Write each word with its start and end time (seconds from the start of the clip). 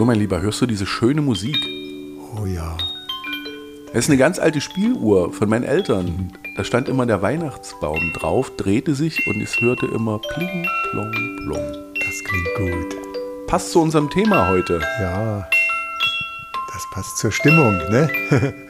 So, 0.00 0.06
mein 0.06 0.18
Lieber, 0.18 0.40
hörst 0.40 0.62
du 0.62 0.66
diese 0.66 0.86
schöne 0.86 1.20
Musik? 1.20 1.58
Oh 2.34 2.46
ja. 2.46 2.78
Es 3.92 4.04
ist 4.04 4.08
eine 4.08 4.16
ganz 4.16 4.38
alte 4.38 4.62
Spieluhr 4.62 5.30
von 5.30 5.50
meinen 5.50 5.64
Eltern. 5.64 6.32
Da 6.56 6.64
stand 6.64 6.88
immer 6.88 7.04
der 7.04 7.20
Weihnachtsbaum 7.20 8.12
drauf, 8.14 8.50
drehte 8.56 8.94
sich 8.94 9.26
und 9.26 9.42
es 9.42 9.60
hörte 9.60 9.84
immer 9.86 10.18
pling, 10.18 10.66
plong, 10.90 11.12
plong. 11.44 11.92
Das 11.94 12.24
klingt 12.24 12.56
gut. 12.56 12.96
Passt 13.46 13.72
zu 13.72 13.82
unserem 13.82 14.08
Thema 14.08 14.48
heute. 14.48 14.80
Ja. 15.00 15.46
Das 16.72 16.86
passt 16.92 17.18
zur 17.18 17.30
Stimmung, 17.30 17.76
ne? 17.90 18.08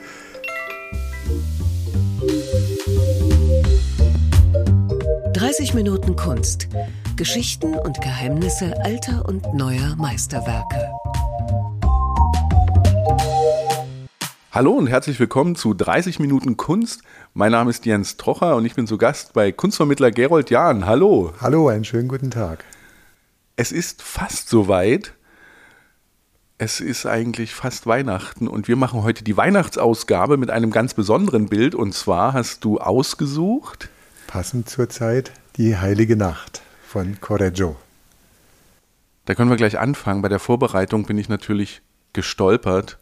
30 5.60 5.74
Minuten 5.74 6.16
Kunst. 6.16 6.68
Geschichten 7.16 7.74
und 7.74 8.00
Geheimnisse 8.00 8.82
alter 8.82 9.28
und 9.28 9.52
neuer 9.52 9.94
Meisterwerke. 9.96 10.90
Hallo 14.52 14.70
und 14.72 14.86
herzlich 14.86 15.20
willkommen 15.20 15.56
zu 15.56 15.74
30 15.74 16.18
Minuten 16.18 16.56
Kunst. 16.56 17.02
Mein 17.34 17.52
Name 17.52 17.68
ist 17.68 17.84
Jens 17.84 18.16
Trocher 18.16 18.56
und 18.56 18.64
ich 18.64 18.74
bin 18.74 18.86
zu 18.86 18.96
Gast 18.96 19.34
bei 19.34 19.52
Kunstvermittler 19.52 20.10
Gerold 20.10 20.48
Jahn. 20.48 20.86
Hallo. 20.86 21.34
Hallo, 21.42 21.68
einen 21.68 21.84
schönen 21.84 22.08
guten 22.08 22.30
Tag. 22.30 22.64
Es 23.56 23.70
ist 23.70 24.00
fast 24.00 24.48
soweit. 24.48 25.12
Es 26.56 26.80
ist 26.80 27.04
eigentlich 27.04 27.52
fast 27.52 27.86
Weihnachten 27.86 28.48
und 28.48 28.66
wir 28.66 28.76
machen 28.76 29.02
heute 29.02 29.24
die 29.24 29.36
Weihnachtsausgabe 29.36 30.38
mit 30.38 30.48
einem 30.48 30.70
ganz 30.70 30.94
besonderen 30.94 31.50
Bild. 31.50 31.74
Und 31.74 31.92
zwar 31.92 32.32
hast 32.32 32.64
du 32.64 32.78
ausgesucht. 32.78 33.90
Passend 34.26 34.70
zur 34.70 34.88
Zeit 34.88 35.32
die 35.56 35.76
Heilige 35.76 36.16
Nacht 36.16 36.62
von 36.86 37.20
Correggio. 37.20 37.76
Da 39.24 39.34
können 39.34 39.50
wir 39.50 39.56
gleich 39.56 39.78
anfangen. 39.78 40.22
Bei 40.22 40.28
der 40.28 40.38
Vorbereitung 40.38 41.04
bin 41.04 41.18
ich 41.18 41.28
natürlich 41.28 41.82
gestolpert 42.12 42.98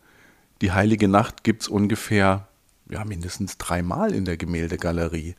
die 0.61 0.73
Heilige 0.73 1.09
Nacht 1.09 1.45
gibt 1.45 1.63
es 1.63 1.69
ungefähr 1.69 2.49
ja, 2.91 3.05
mindestens 3.05 3.59
dreimal 3.59 4.13
in 4.13 4.25
der 4.25 4.37
Gemäldegalerie. 4.37 5.35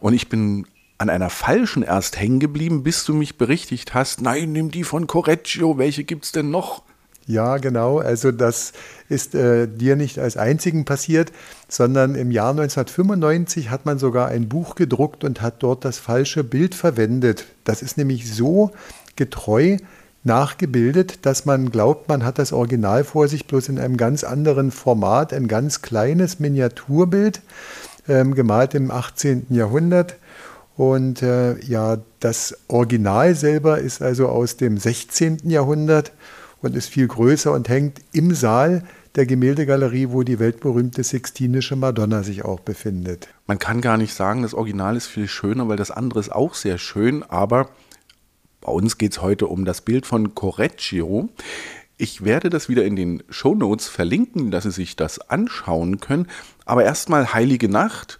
Und 0.00 0.14
ich 0.14 0.28
bin 0.28 0.66
an 0.98 1.08
einer 1.08 1.30
falschen 1.30 1.82
erst 1.82 2.18
hängen 2.18 2.38
geblieben, 2.38 2.82
bis 2.82 3.04
du 3.04 3.14
mich 3.14 3.38
berichtigt 3.38 3.94
hast, 3.94 4.20
nein, 4.20 4.52
nimm 4.52 4.70
die 4.70 4.84
von 4.84 5.06
Correggio, 5.06 5.78
welche 5.78 6.04
gibt 6.04 6.24
es 6.24 6.32
denn 6.32 6.50
noch? 6.50 6.82
Ja, 7.26 7.58
genau. 7.58 7.98
Also 7.98 8.32
das 8.32 8.72
ist 9.08 9.34
äh, 9.34 9.68
dir 9.68 9.96
nicht 9.96 10.18
als 10.18 10.36
einzigen 10.36 10.84
passiert, 10.84 11.32
sondern 11.68 12.14
im 12.14 12.30
Jahr 12.30 12.50
1995 12.50 13.70
hat 13.70 13.86
man 13.86 13.98
sogar 13.98 14.28
ein 14.28 14.48
Buch 14.48 14.74
gedruckt 14.74 15.22
und 15.22 15.40
hat 15.40 15.62
dort 15.62 15.84
das 15.84 15.98
falsche 15.98 16.42
Bild 16.42 16.74
verwendet. 16.74 17.46
Das 17.64 17.82
ist 17.82 17.96
nämlich 17.96 18.32
so 18.34 18.72
getreu 19.16 19.76
nachgebildet, 20.24 21.24
dass 21.26 21.46
man 21.46 21.70
glaubt, 21.70 22.08
man 22.08 22.24
hat 22.24 22.38
das 22.38 22.52
Original 22.52 23.04
vor 23.04 23.28
sich, 23.28 23.46
bloß 23.46 23.68
in 23.68 23.78
einem 23.78 23.96
ganz 23.96 24.24
anderen 24.24 24.70
Format, 24.70 25.32
ein 25.32 25.48
ganz 25.48 25.82
kleines 25.82 26.38
Miniaturbild, 26.38 27.40
ähm, 28.08 28.34
gemalt 28.34 28.74
im 28.74 28.90
18. 28.90 29.46
Jahrhundert. 29.50 30.16
Und 30.76 31.22
äh, 31.22 31.58
ja, 31.60 31.98
das 32.20 32.56
Original 32.68 33.34
selber 33.34 33.78
ist 33.78 34.00
also 34.00 34.28
aus 34.28 34.56
dem 34.56 34.78
16. 34.78 35.38
Jahrhundert 35.44 36.12
und 36.62 36.76
ist 36.76 36.88
viel 36.88 37.08
größer 37.08 37.52
und 37.52 37.68
hängt 37.68 38.00
im 38.12 38.34
Saal 38.34 38.84
der 39.14 39.26
Gemäldegalerie, 39.26 40.10
wo 40.10 40.22
die 40.22 40.38
weltberühmte 40.38 41.04
Sixtinische 41.04 41.76
Madonna 41.76 42.22
sich 42.22 42.44
auch 42.44 42.60
befindet. 42.60 43.28
Man 43.46 43.58
kann 43.58 43.80
gar 43.80 43.98
nicht 43.98 44.14
sagen, 44.14 44.42
das 44.42 44.54
Original 44.54 44.96
ist 44.96 45.06
viel 45.06 45.28
schöner, 45.28 45.68
weil 45.68 45.76
das 45.76 45.90
andere 45.90 46.20
ist 46.20 46.32
auch 46.32 46.54
sehr 46.54 46.78
schön, 46.78 47.22
aber 47.22 47.68
bei 48.60 48.72
uns 48.72 48.96
geht 48.96 49.12
es 49.12 49.20
heute 49.20 49.48
um 49.48 49.64
das 49.64 49.80
Bild 49.80 50.06
von 50.06 50.34
Correggio. 50.34 51.28
Ich 51.98 52.24
werde 52.24 52.48
das 52.48 52.68
wieder 52.68 52.84
in 52.84 52.96
den 52.96 53.22
Show 53.28 53.54
Notes 53.54 53.88
verlinken, 53.88 54.50
dass 54.50 54.64
Sie 54.64 54.70
sich 54.70 54.96
das 54.96 55.18
anschauen 55.30 56.00
können. 56.00 56.28
Aber 56.64 56.84
erstmal 56.84 57.34
Heilige 57.34 57.68
Nacht. 57.68 58.18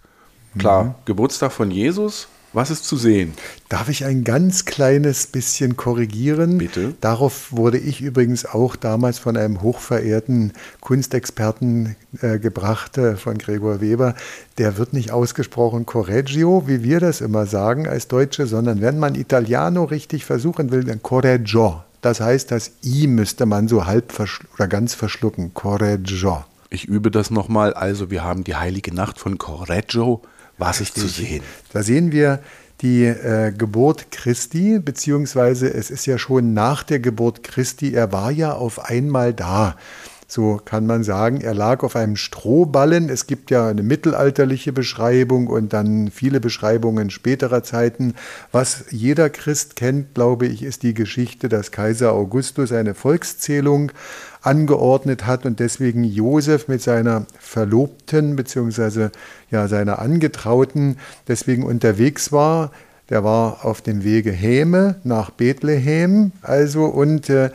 Klar, 0.57 0.83
mhm. 0.83 0.93
Geburtstag 1.05 1.51
von 1.51 1.71
Jesus. 1.71 2.27
Was 2.55 2.69
ist 2.69 2.85
zu 2.85 2.97
sehen? 2.97 3.33
Darf 3.67 3.89
ich 3.89 4.05
ein 4.05 4.23
ganz 4.23 4.65
kleines 4.65 5.25
bisschen 5.25 5.75
korrigieren? 5.75 6.59
Bitte. 6.59 6.93
Darauf 7.01 7.51
wurde 7.51 7.79
ich 7.79 7.99
übrigens 7.99 8.45
auch 8.45 8.75
damals 8.75 9.17
von 9.17 9.35
einem 9.35 9.63
hochverehrten 9.63 10.53
Kunstexperten 10.79 11.95
äh, 12.21 12.37
gebracht, 12.37 12.99
äh, 12.99 13.15
von 13.15 13.39
Gregor 13.39 13.81
Weber. 13.81 14.13
Der 14.59 14.77
wird 14.77 14.93
nicht 14.93 15.09
ausgesprochen 15.09 15.87
Correggio, 15.87 16.67
wie 16.67 16.83
wir 16.83 16.99
das 16.99 17.21
immer 17.21 17.47
sagen 17.47 17.87
als 17.87 18.07
Deutsche, 18.07 18.45
sondern 18.45 18.81
wenn 18.81 18.99
man 18.99 19.15
Italiano 19.15 19.85
richtig 19.85 20.23
versuchen 20.23 20.69
will, 20.69 20.83
dann 20.83 21.01
Correggio. 21.01 21.81
Das 22.01 22.19
heißt, 22.21 22.51
das 22.51 22.73
I 22.85 23.07
müsste 23.07 23.47
man 23.47 23.67
so 23.67 23.87
halb 23.87 24.13
oder 24.53 24.67
ganz 24.67 24.93
verschlucken. 24.93 25.55
Correggio. 25.55 26.45
Ich 26.69 26.85
übe 26.85 27.09
das 27.09 27.31
nochmal. 27.31 27.73
Also, 27.73 28.11
wir 28.11 28.23
haben 28.23 28.43
die 28.43 28.55
heilige 28.55 28.93
Nacht 28.93 29.17
von 29.17 29.39
Correggio 29.39 30.21
was 30.63 30.79
ist 30.79 30.97
zu 30.97 31.07
sehen? 31.07 31.43
Da 31.73 31.83
sehen 31.83 32.13
wir 32.13 32.39
die 32.81 33.03
äh, 33.03 33.51
Geburt 33.51 34.11
Christi, 34.11 34.79
beziehungsweise 34.79 35.73
es 35.73 35.91
ist 35.91 36.05
ja 36.05 36.17
schon 36.17 36.53
nach 36.53 36.83
der 36.83 36.99
Geburt 36.99 37.43
Christi, 37.43 37.93
er 37.93 38.11
war 38.11 38.31
ja 38.31 38.53
auf 38.53 38.79
einmal 38.79 39.33
da. 39.33 39.75
So 40.35 40.59
kann 40.65 40.87
man 40.87 41.03
sagen, 41.03 41.41
er 41.41 41.53
lag 41.53 41.83
auf 41.83 41.95
einem 41.95 42.15
Strohballen. 42.15 43.07
Es 43.07 43.27
gibt 43.27 43.51
ja 43.51 43.67
eine 43.67 43.83
mittelalterliche 43.83 44.73
Beschreibung 44.73 45.45
und 45.45 45.73
dann 45.73 46.09
viele 46.09 46.39
Beschreibungen 46.39 47.11
späterer 47.11 47.61
Zeiten. 47.61 48.15
Was 48.51 48.85
jeder 48.89 49.29
Christ 49.29 49.75
kennt, 49.75 50.15
glaube 50.15 50.47
ich, 50.47 50.63
ist 50.63 50.81
die 50.81 50.95
Geschichte, 50.95 51.49
dass 51.49 51.69
Kaiser 51.69 52.13
Augustus 52.13 52.71
eine 52.71 52.95
Volkszählung 52.95 53.91
angeordnet 54.41 55.27
hat 55.27 55.45
und 55.45 55.59
deswegen 55.59 56.03
Josef 56.03 56.67
mit 56.67 56.81
seiner 56.81 57.27
Verlobten 57.37 58.35
bzw. 58.35 59.09
ja 59.51 59.67
seiner 59.67 59.99
Angetrauten 59.99 60.97
deswegen 61.27 61.61
unterwegs 61.61 62.31
war. 62.31 62.71
Der 63.11 63.23
war 63.23 63.63
auf 63.65 63.81
dem 63.81 64.03
Wege 64.03 64.31
Häme 64.31 64.95
nach 65.03 65.29
Bethlehem, 65.29 66.31
also 66.41 66.85
und 66.85 67.29
äh, 67.29 67.51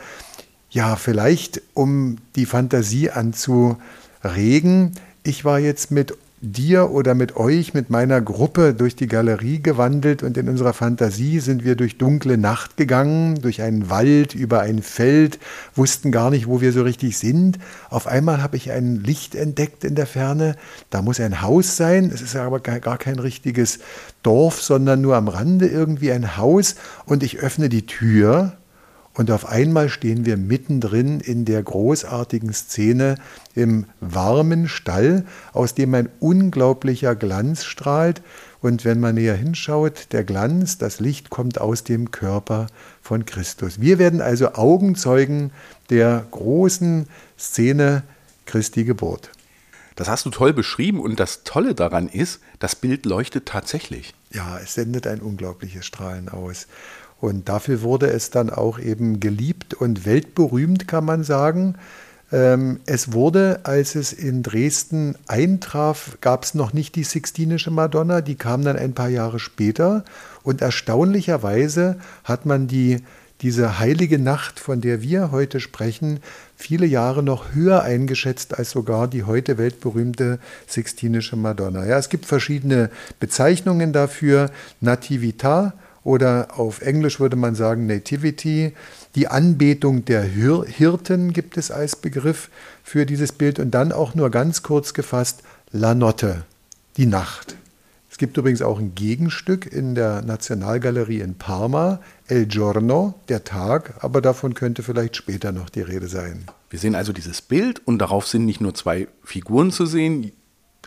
ja, 0.69 0.95
vielleicht 0.95 1.61
um 1.73 2.17
die 2.35 2.45
Fantasie 2.45 3.09
anzuregen. 3.09 4.93
Ich 5.23 5.45
war 5.45 5.59
jetzt 5.59 5.91
mit 5.91 6.15
dir 6.41 6.91
oder 6.91 7.15
mit 7.15 7.35
euch, 7.35 7.73
mit 7.73 7.89
meiner 7.89 8.21
Gruppe 8.21 8.73
durch 8.73 8.95
die 8.95 9.07
Galerie 9.07 9.61
gewandelt 9.61 10.23
und 10.23 10.37
in 10.37 10.47
unserer 10.47 10.73
Fantasie 10.73 11.39
sind 11.39 11.65
wir 11.65 11.75
durch 11.75 11.97
dunkle 11.97 12.37
Nacht 12.37 12.77
gegangen, 12.77 13.41
durch 13.41 13.61
einen 13.61 13.89
Wald, 13.89 14.35
über 14.35 14.61
ein 14.61 14.81
Feld, 14.81 15.39
wussten 15.75 16.11
gar 16.11 16.29
nicht, 16.29 16.47
wo 16.47 16.61
wir 16.61 16.71
so 16.71 16.83
richtig 16.83 17.17
sind. 17.17 17.59
Auf 17.89 18.07
einmal 18.07 18.41
habe 18.41 18.55
ich 18.55 18.71
ein 18.71 19.03
Licht 19.03 19.35
entdeckt 19.35 19.83
in 19.83 19.95
der 19.95 20.07
Ferne. 20.07 20.55
Da 20.89 21.01
muss 21.01 21.19
ein 21.19 21.41
Haus 21.41 21.75
sein. 21.75 22.09
Es 22.13 22.21
ist 22.21 22.35
aber 22.35 22.61
gar 22.61 22.97
kein 22.97 23.19
richtiges 23.19 23.79
Dorf, 24.23 24.61
sondern 24.61 25.01
nur 25.01 25.17
am 25.17 25.27
Rande 25.27 25.67
irgendwie 25.67 26.11
ein 26.11 26.37
Haus. 26.37 26.75
Und 27.05 27.21
ich 27.21 27.39
öffne 27.39 27.67
die 27.67 27.85
Tür 27.85 28.53
und 29.19 29.31
auf 29.31 29.49
einmal 29.49 29.89
stehen 29.89 30.25
wir 30.25 30.37
mittendrin 30.37 31.19
in 31.19 31.43
der 31.43 31.61
großartigen 31.61 32.53
Szene 32.53 33.15
im 33.53 33.83
warmen 33.99 34.69
Stall, 34.69 35.25
aus 35.51 35.75
dem 35.75 35.93
ein 35.93 36.07
unglaublicher 36.21 37.17
Glanz 37.17 37.65
strahlt. 37.65 38.21
Und 38.61 38.85
wenn 38.85 39.01
man 39.01 39.15
näher 39.15 39.35
hinschaut, 39.35 40.13
der 40.13 40.23
Glanz, 40.23 40.77
das 40.77 41.01
Licht 41.01 41.29
kommt 41.29 41.59
aus 41.59 41.83
dem 41.83 42.11
Körper 42.11 42.67
von 43.01 43.25
Christus. 43.25 43.81
Wir 43.81 43.99
werden 43.99 44.21
also 44.21 44.53
Augenzeugen 44.53 45.51
der 45.89 46.25
großen 46.31 47.05
Szene 47.37 48.03
Christi 48.45 48.85
Geburt. 48.85 49.31
Das 49.97 50.07
hast 50.07 50.25
du 50.27 50.29
toll 50.29 50.53
beschrieben 50.53 51.01
und 51.01 51.19
das 51.19 51.43
Tolle 51.43 51.75
daran 51.75 52.07
ist, 52.07 52.39
das 52.59 52.73
Bild 52.73 53.05
leuchtet 53.05 53.47
tatsächlich. 53.47 54.13
Ja, 54.31 54.59
es 54.59 54.75
sendet 54.75 55.07
ein 55.07 55.19
unglaubliches 55.19 55.85
Strahlen 55.85 56.29
aus. 56.29 56.67
Und 57.21 57.49
dafür 57.49 57.81
wurde 57.81 58.07
es 58.07 58.29
dann 58.29 58.49
auch 58.49 58.79
eben 58.79 59.19
geliebt 59.19 59.73
und 59.73 60.05
weltberühmt, 60.05 60.87
kann 60.87 61.05
man 61.05 61.23
sagen. 61.23 61.75
Ähm, 62.31 62.79
es 62.85 63.11
wurde, 63.11 63.61
als 63.63 63.95
es 63.95 64.13
in 64.13 64.43
Dresden 64.43 65.15
eintraf, 65.27 66.17
gab 66.21 66.43
es 66.43 66.53
noch 66.53 66.73
nicht 66.73 66.95
die 66.95 67.03
Sixtinische 67.03 67.71
Madonna, 67.71 68.21
die 68.21 68.35
kam 68.35 68.63
dann 68.63 68.77
ein 68.77 68.93
paar 68.93 69.09
Jahre 69.09 69.39
später. 69.39 70.05
Und 70.43 70.61
erstaunlicherweise 70.61 71.97
hat 72.23 72.45
man 72.45 72.67
die, 72.67 73.01
diese 73.41 73.79
heilige 73.79 74.19
Nacht, 74.19 74.59
von 74.59 74.79
der 74.79 75.01
wir 75.01 75.31
heute 75.31 75.59
sprechen, 75.59 76.19
viele 76.55 76.85
Jahre 76.85 77.23
noch 77.23 77.53
höher 77.53 77.83
eingeschätzt 77.83 78.57
als 78.57 78.71
sogar 78.71 79.07
die 79.07 79.23
heute 79.23 79.57
weltberühmte 79.57 80.39
Sixtinische 80.67 81.35
Madonna. 81.35 81.85
Ja, 81.85 81.97
es 81.97 82.09
gibt 82.09 82.25
verschiedene 82.25 82.89
Bezeichnungen 83.19 83.91
dafür. 83.91 84.51
Nativita 84.81 85.73
oder 86.09 86.47
auf 86.57 86.81
Englisch 86.81 87.19
würde 87.19 87.35
man 87.35 87.53
sagen 87.53 87.85
Nativity. 87.85 88.73
Die 89.13 89.27
Anbetung 89.27 90.05
der 90.05 90.23
Hirten 90.23 91.33
gibt 91.33 91.55
es 91.55 91.69
als 91.69 91.95
Begriff 91.95 92.49
für 92.83 93.05
dieses 93.05 93.31
Bild 93.31 93.59
und 93.59 93.69
dann 93.69 93.91
auch 93.91 94.15
nur 94.15 94.31
ganz 94.31 94.63
kurz 94.63 94.95
gefasst 94.95 95.43
La 95.71 95.93
Notte, 95.93 96.45
die 96.97 97.05
Nacht. 97.05 97.55
gibt 98.17 98.37
übrigens 98.37 98.63
auch 98.63 98.79
ein 98.79 98.95
Gegenstück 98.95 99.71
in 99.71 99.93
der 99.93 100.23
Nationalgalerie 100.23 101.19
in 101.19 101.35
Parma, 101.35 101.99
El 102.27 102.47
Giorno, 102.47 103.13
der 103.29 103.43
Tag, 103.43 103.93
aber 103.99 104.19
davon 104.19 104.55
könnte 104.55 104.81
vielleicht 104.81 105.15
später 105.15 105.51
noch 105.51 105.69
die 105.69 105.81
Rede 105.81 106.07
sein. 106.07 106.45
Wir 106.71 106.79
sehen 106.79 106.95
also 106.95 107.13
dieses 107.13 107.43
Bild 107.43 107.85
und 107.85 107.99
darauf 107.99 108.25
sind 108.25 108.45
nicht 108.45 108.61
nur 108.61 108.73
zwei 108.73 109.07
Figuren 109.23 109.69
zu 109.71 109.85
sehen, 109.85 110.31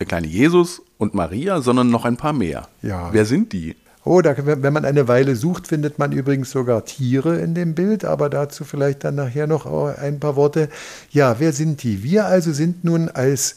der 0.00 0.06
kleine 0.06 0.26
Jesus 0.26 0.82
und 0.98 1.14
Maria, 1.14 1.60
sondern 1.60 1.90
noch 1.90 2.04
ein 2.04 2.16
paar 2.16 2.32
mehr. 2.32 2.68
Ja. 2.82 3.10
Wer 3.12 3.24
sind 3.24 3.52
die? 3.52 3.76
Oh, 4.04 4.20
da, 4.20 4.34
wenn 4.36 4.72
man 4.72 4.84
eine 4.84 5.06
Weile 5.06 5.36
sucht, 5.36 5.68
findet 5.68 6.00
man 6.00 6.10
übrigens 6.10 6.50
sogar 6.50 6.84
Tiere 6.84 7.38
in 7.38 7.54
dem 7.54 7.74
Bild, 7.76 8.04
aber 8.04 8.28
dazu 8.28 8.64
vielleicht 8.64 9.04
dann 9.04 9.14
nachher 9.14 9.46
noch 9.46 9.64
ein 9.96 10.18
paar 10.18 10.34
Worte. 10.34 10.68
Ja, 11.10 11.36
wer 11.38 11.52
sind 11.52 11.84
die? 11.84 12.02
Wir 12.02 12.26
also 12.26 12.52
sind 12.52 12.82
nun 12.82 13.08
als 13.08 13.56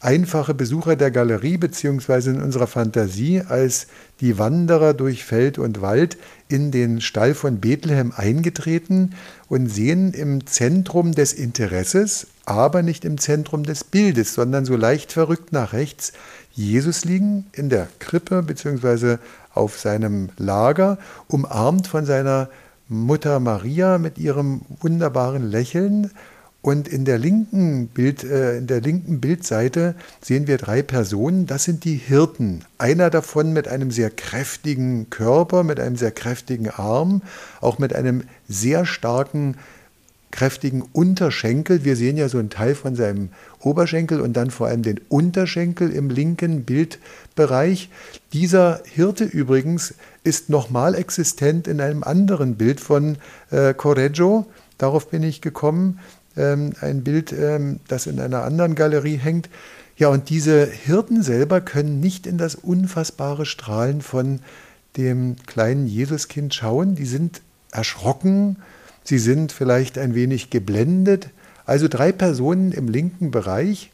einfache 0.00 0.52
Besucher 0.52 0.96
der 0.96 1.12
Galerie 1.12 1.58
beziehungsweise 1.58 2.30
in 2.30 2.42
unserer 2.42 2.66
Fantasie 2.66 3.42
als 3.48 3.86
die 4.20 4.36
Wanderer 4.36 4.94
durch 4.94 5.24
Feld 5.24 5.58
und 5.58 5.80
Wald 5.80 6.18
in 6.48 6.72
den 6.72 7.00
Stall 7.00 7.34
von 7.34 7.60
Bethlehem 7.60 8.12
eingetreten 8.14 9.14
und 9.48 9.68
sehen 9.68 10.12
im 10.12 10.44
Zentrum 10.46 11.12
des 11.12 11.32
Interesses, 11.32 12.26
aber 12.44 12.82
nicht 12.82 13.04
im 13.04 13.16
Zentrum 13.16 13.62
des 13.62 13.84
Bildes, 13.84 14.34
sondern 14.34 14.64
so 14.64 14.76
leicht 14.76 15.12
verrückt 15.12 15.52
nach 15.52 15.72
rechts 15.72 16.12
Jesus 16.56 17.04
liegen 17.04 17.46
in 17.52 17.68
der 17.68 17.88
Krippe 17.98 18.42
beziehungsweise 18.42 19.18
auf 19.54 19.78
seinem 19.78 20.28
Lager, 20.36 20.98
umarmt 21.28 21.86
von 21.86 22.04
seiner 22.04 22.48
Mutter 22.88 23.40
Maria 23.40 23.98
mit 23.98 24.18
ihrem 24.18 24.62
wunderbaren 24.80 25.50
Lächeln. 25.50 26.10
Und 26.60 26.88
in 26.88 27.04
der 27.04 27.18
linken, 27.18 27.88
Bild, 27.88 28.24
äh, 28.24 28.56
in 28.56 28.66
der 28.66 28.80
linken 28.80 29.20
Bildseite 29.20 29.94
sehen 30.22 30.46
wir 30.46 30.56
drei 30.56 30.80
Personen. 30.80 31.46
Das 31.46 31.64
sind 31.64 31.84
die 31.84 31.96
Hirten. 31.96 32.64
Einer 32.78 33.10
davon 33.10 33.52
mit 33.52 33.68
einem 33.68 33.90
sehr 33.90 34.08
kräftigen 34.08 35.10
Körper, 35.10 35.62
mit 35.62 35.78
einem 35.78 35.96
sehr 35.96 36.10
kräftigen 36.10 36.70
Arm, 36.70 37.20
auch 37.60 37.78
mit 37.78 37.94
einem 37.94 38.22
sehr 38.48 38.86
starken 38.86 39.56
kräftigen 40.34 40.82
Unterschenkel. 40.92 41.84
Wir 41.84 41.94
sehen 41.94 42.16
ja 42.16 42.28
so 42.28 42.38
einen 42.38 42.50
Teil 42.50 42.74
von 42.74 42.96
seinem 42.96 43.28
Oberschenkel 43.60 44.20
und 44.20 44.32
dann 44.32 44.50
vor 44.50 44.66
allem 44.66 44.82
den 44.82 45.00
Unterschenkel 45.08 45.92
im 45.92 46.10
linken 46.10 46.64
Bildbereich. 46.64 47.88
Dieser 48.32 48.82
Hirte 48.84 49.22
übrigens 49.22 49.94
ist 50.24 50.50
nochmal 50.50 50.96
existent 50.96 51.68
in 51.68 51.80
einem 51.80 52.02
anderen 52.02 52.56
Bild 52.56 52.80
von 52.80 53.16
äh, 53.52 53.74
Correggio. 53.74 54.46
Darauf 54.76 55.08
bin 55.08 55.22
ich 55.22 55.40
gekommen. 55.40 56.00
Ähm, 56.36 56.72
ein 56.80 57.04
Bild, 57.04 57.32
ähm, 57.32 57.78
das 57.86 58.08
in 58.08 58.18
einer 58.18 58.42
anderen 58.42 58.74
Galerie 58.74 59.18
hängt. 59.18 59.48
Ja, 59.96 60.08
und 60.08 60.30
diese 60.30 60.66
Hirten 60.66 61.22
selber 61.22 61.60
können 61.60 62.00
nicht 62.00 62.26
in 62.26 62.38
das 62.38 62.56
unfassbare 62.56 63.46
Strahlen 63.46 64.02
von 64.02 64.40
dem 64.96 65.36
kleinen 65.46 65.86
Jesuskind 65.86 66.52
schauen. 66.52 66.96
Die 66.96 67.06
sind 67.06 67.40
erschrocken, 67.70 68.56
Sie 69.04 69.18
sind 69.18 69.52
vielleicht 69.52 69.98
ein 69.98 70.14
wenig 70.14 70.50
geblendet. 70.50 71.28
Also 71.66 71.88
drei 71.88 72.12
Personen 72.12 72.72
im 72.72 72.88
linken 72.88 73.30
Bereich. 73.30 73.90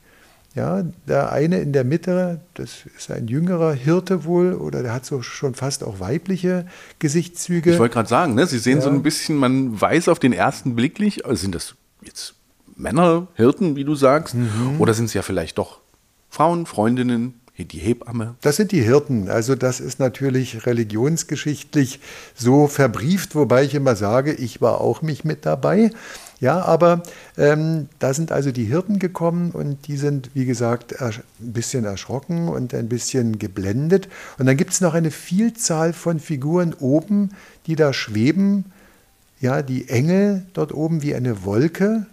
Ja, 0.56 0.84
der 1.06 1.30
eine 1.30 1.60
in 1.60 1.72
der 1.72 1.84
Mitte, 1.84 2.40
das 2.54 2.84
ist 2.96 3.08
ein 3.12 3.28
jüngerer 3.28 3.72
Hirte 3.72 4.24
wohl, 4.24 4.54
oder 4.54 4.82
der 4.82 4.92
hat 4.92 5.06
so 5.06 5.22
schon 5.22 5.54
fast 5.54 5.84
auch 5.84 6.00
weibliche 6.00 6.66
Gesichtszüge. 6.98 7.72
Ich 7.72 7.78
wollte 7.78 7.94
gerade 7.94 8.08
sagen, 8.08 8.34
ne, 8.34 8.46
Sie 8.46 8.58
sehen 8.58 8.78
ja. 8.78 8.82
so 8.82 8.90
ein 8.90 9.04
bisschen, 9.04 9.36
man 9.36 9.80
weiß 9.80 10.08
auf 10.08 10.18
den 10.18 10.32
ersten 10.32 10.74
Blick 10.74 10.98
nicht, 10.98 11.24
also 11.24 11.40
sind 11.40 11.54
das 11.54 11.76
jetzt 12.02 12.34
Männer, 12.74 13.28
Hirten, 13.34 13.76
wie 13.76 13.84
du 13.84 13.94
sagst, 13.94 14.34
mhm. 14.34 14.80
oder 14.80 14.92
sind 14.92 15.04
es 15.04 15.14
ja 15.14 15.22
vielleicht 15.22 15.56
doch 15.58 15.78
Frauen, 16.30 16.66
Freundinnen, 16.66 17.39
die 17.64 17.78
Hebamme? 17.78 18.34
Das 18.40 18.56
sind 18.56 18.72
die 18.72 18.82
Hirten. 18.82 19.28
Also 19.28 19.54
das 19.54 19.80
ist 19.80 19.98
natürlich 19.98 20.66
religionsgeschichtlich 20.66 22.00
so 22.34 22.66
verbrieft, 22.66 23.34
wobei 23.34 23.64
ich 23.64 23.74
immer 23.74 23.96
sage, 23.96 24.32
ich 24.32 24.60
war 24.60 24.80
auch 24.80 25.02
mich 25.02 25.24
mit 25.24 25.46
dabei. 25.46 25.90
Ja, 26.40 26.62
aber 26.62 27.02
ähm, 27.36 27.88
da 27.98 28.14
sind 28.14 28.32
also 28.32 28.50
die 28.50 28.64
Hirten 28.64 28.98
gekommen 28.98 29.50
und 29.50 29.86
die 29.88 29.98
sind, 29.98 30.30
wie 30.32 30.46
gesagt, 30.46 31.00
ein 31.00 31.12
bisschen 31.38 31.84
erschrocken 31.84 32.48
und 32.48 32.72
ein 32.72 32.88
bisschen 32.88 33.38
geblendet. 33.38 34.08
Und 34.38 34.46
dann 34.46 34.56
gibt 34.56 34.72
es 34.72 34.80
noch 34.80 34.94
eine 34.94 35.10
Vielzahl 35.10 35.92
von 35.92 36.18
Figuren 36.18 36.72
oben, 36.72 37.32
die 37.66 37.76
da 37.76 37.92
schweben. 37.92 38.64
Ja, 39.40 39.60
die 39.60 39.90
Engel 39.90 40.46
dort 40.54 40.72
oben 40.72 41.02
wie 41.02 41.14
eine 41.14 41.44
Wolke. 41.44 42.06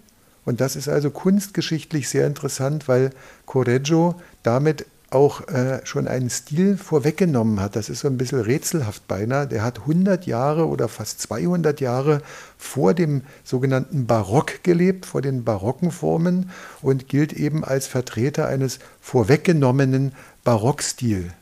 Und 0.44 0.60
das 0.60 0.76
ist 0.76 0.88
also 0.88 1.10
kunstgeschichtlich 1.10 2.08
sehr 2.08 2.26
interessant, 2.26 2.86
weil 2.86 3.10
Correggio 3.46 4.14
damit 4.42 4.84
auch 5.10 5.48
äh, 5.48 5.80
schon 5.84 6.06
einen 6.06 6.28
Stil 6.28 6.76
vorweggenommen 6.76 7.60
hat. 7.60 7.76
Das 7.76 7.88
ist 7.88 8.00
so 8.00 8.08
ein 8.08 8.18
bisschen 8.18 8.40
rätselhaft 8.40 9.08
beinahe. 9.08 9.46
Der 9.46 9.62
hat 9.62 9.80
100 9.80 10.26
Jahre 10.26 10.66
oder 10.66 10.88
fast 10.88 11.20
200 11.22 11.80
Jahre 11.80 12.20
vor 12.58 12.92
dem 12.92 13.22
sogenannten 13.42 14.06
Barock 14.06 14.62
gelebt, 14.62 15.06
vor 15.06 15.22
den 15.22 15.44
barocken 15.44 15.92
Formen 15.92 16.50
und 16.82 17.08
gilt 17.08 17.32
eben 17.32 17.64
als 17.64 17.86
Vertreter 17.86 18.48
eines 18.48 18.80
vorweggenommenen 19.00 20.12
Barockstils. 20.44 21.32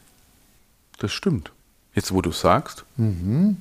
Das 0.98 1.12
stimmt. 1.12 1.50
Jetzt, 1.92 2.12
wo 2.12 2.20
du 2.20 2.30
es 2.30 2.40
sagst. 2.40 2.84
Mhm, 2.98 3.56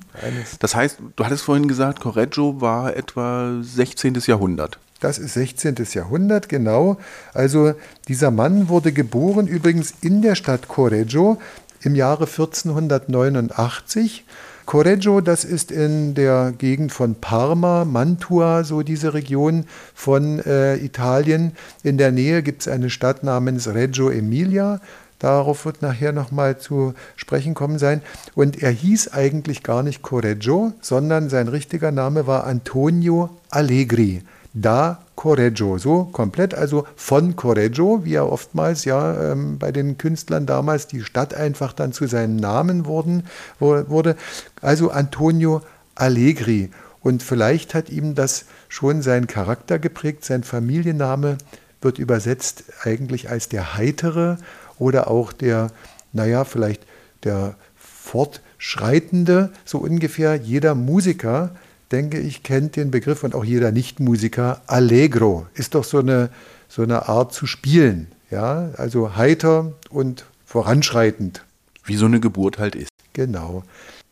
das 0.60 0.74
heißt, 0.74 0.98
du 1.16 1.24
hattest 1.24 1.42
vorhin 1.42 1.68
gesagt, 1.68 2.00
Correggio 2.00 2.60
war 2.60 2.94
etwa 2.94 3.58
16. 3.62 4.14
Jahrhundert. 4.26 4.78
Das 5.06 5.18
ist 5.18 5.34
16. 5.34 5.76
Jahrhundert, 5.92 6.48
genau. 6.48 6.96
Also 7.32 7.74
dieser 8.08 8.32
Mann 8.32 8.68
wurde 8.68 8.90
geboren 8.90 9.46
übrigens 9.46 9.94
in 10.00 10.20
der 10.20 10.34
Stadt 10.34 10.66
Correggio 10.66 11.38
im 11.82 11.94
Jahre 11.94 12.24
1489. 12.24 14.24
Correggio, 14.64 15.20
das 15.20 15.44
ist 15.44 15.70
in 15.70 16.14
der 16.14 16.52
Gegend 16.58 16.90
von 16.90 17.14
Parma, 17.14 17.84
Mantua, 17.84 18.64
so 18.64 18.82
diese 18.82 19.14
Region 19.14 19.66
von 19.94 20.40
äh, 20.40 20.74
Italien. 20.78 21.52
In 21.84 21.98
der 21.98 22.10
Nähe 22.10 22.42
gibt 22.42 22.62
es 22.62 22.68
eine 22.68 22.90
Stadt 22.90 23.22
namens 23.22 23.68
Reggio 23.68 24.10
Emilia. 24.10 24.80
Darauf 25.20 25.66
wird 25.66 25.82
nachher 25.82 26.10
nochmal 26.10 26.58
zu 26.58 26.94
sprechen 27.14 27.54
kommen 27.54 27.78
sein. 27.78 28.02
Und 28.34 28.60
er 28.60 28.72
hieß 28.72 29.12
eigentlich 29.12 29.62
gar 29.62 29.84
nicht 29.84 30.02
Correggio, 30.02 30.72
sondern 30.80 31.30
sein 31.30 31.46
richtiger 31.46 31.92
Name 31.92 32.26
war 32.26 32.44
Antonio 32.44 33.30
Allegri 33.50 34.22
da 34.56 35.02
Correggio, 35.16 35.76
so 35.78 36.04
komplett, 36.04 36.54
also 36.54 36.86
von 36.96 37.36
Correggio, 37.36 38.04
wie 38.04 38.14
er 38.14 38.30
oftmals 38.30 38.84
ja 38.86 39.32
ähm, 39.32 39.58
bei 39.58 39.70
den 39.70 39.98
Künstlern 39.98 40.46
damals 40.46 40.86
die 40.86 41.02
Stadt 41.02 41.34
einfach 41.34 41.72
dann 41.74 41.92
zu 41.92 42.06
seinem 42.06 42.36
Namen 42.36 42.86
wurden, 42.86 43.24
wurde. 43.58 44.16
Also 44.62 44.90
Antonio 44.90 45.62
Allegri. 45.94 46.70
Und 47.00 47.22
vielleicht 47.22 47.74
hat 47.74 47.90
ihm 47.90 48.14
das 48.14 48.46
schon 48.68 49.02
seinen 49.02 49.26
Charakter 49.26 49.78
geprägt. 49.78 50.24
Sein 50.24 50.42
Familienname 50.42 51.36
wird 51.82 51.98
übersetzt 51.98 52.64
eigentlich 52.82 53.30
als 53.30 53.48
der 53.48 53.76
Heitere 53.76 54.38
oder 54.78 55.10
auch 55.10 55.32
der, 55.32 55.68
naja, 56.12 56.44
vielleicht 56.44 56.82
der 57.24 57.56
Fortschreitende, 57.76 59.52
so 59.64 59.78
ungefähr. 59.78 60.34
Jeder 60.34 60.74
Musiker 60.74 61.50
denke 61.92 62.18
ich, 62.18 62.42
kennt 62.42 62.76
den 62.76 62.90
Begriff 62.90 63.22
und 63.24 63.34
auch 63.34 63.44
jeder 63.44 63.72
Nichtmusiker. 63.72 64.60
Allegro 64.66 65.46
ist 65.54 65.74
doch 65.74 65.84
so 65.84 65.98
eine, 65.98 66.30
so 66.68 66.82
eine 66.82 67.08
Art 67.08 67.32
zu 67.32 67.46
spielen. 67.46 68.08
Ja, 68.30 68.70
also 68.76 69.16
heiter 69.16 69.72
und 69.90 70.26
voranschreitend. 70.44 71.44
Wie 71.84 71.96
so 71.96 72.06
eine 72.06 72.18
Geburt 72.18 72.58
halt 72.58 72.74
ist. 72.74 72.90
Genau. 73.12 73.62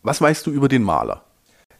Was 0.02 0.20
weißt 0.20 0.46
du 0.46 0.50
über 0.50 0.68
den 0.68 0.82
Maler? 0.82 1.22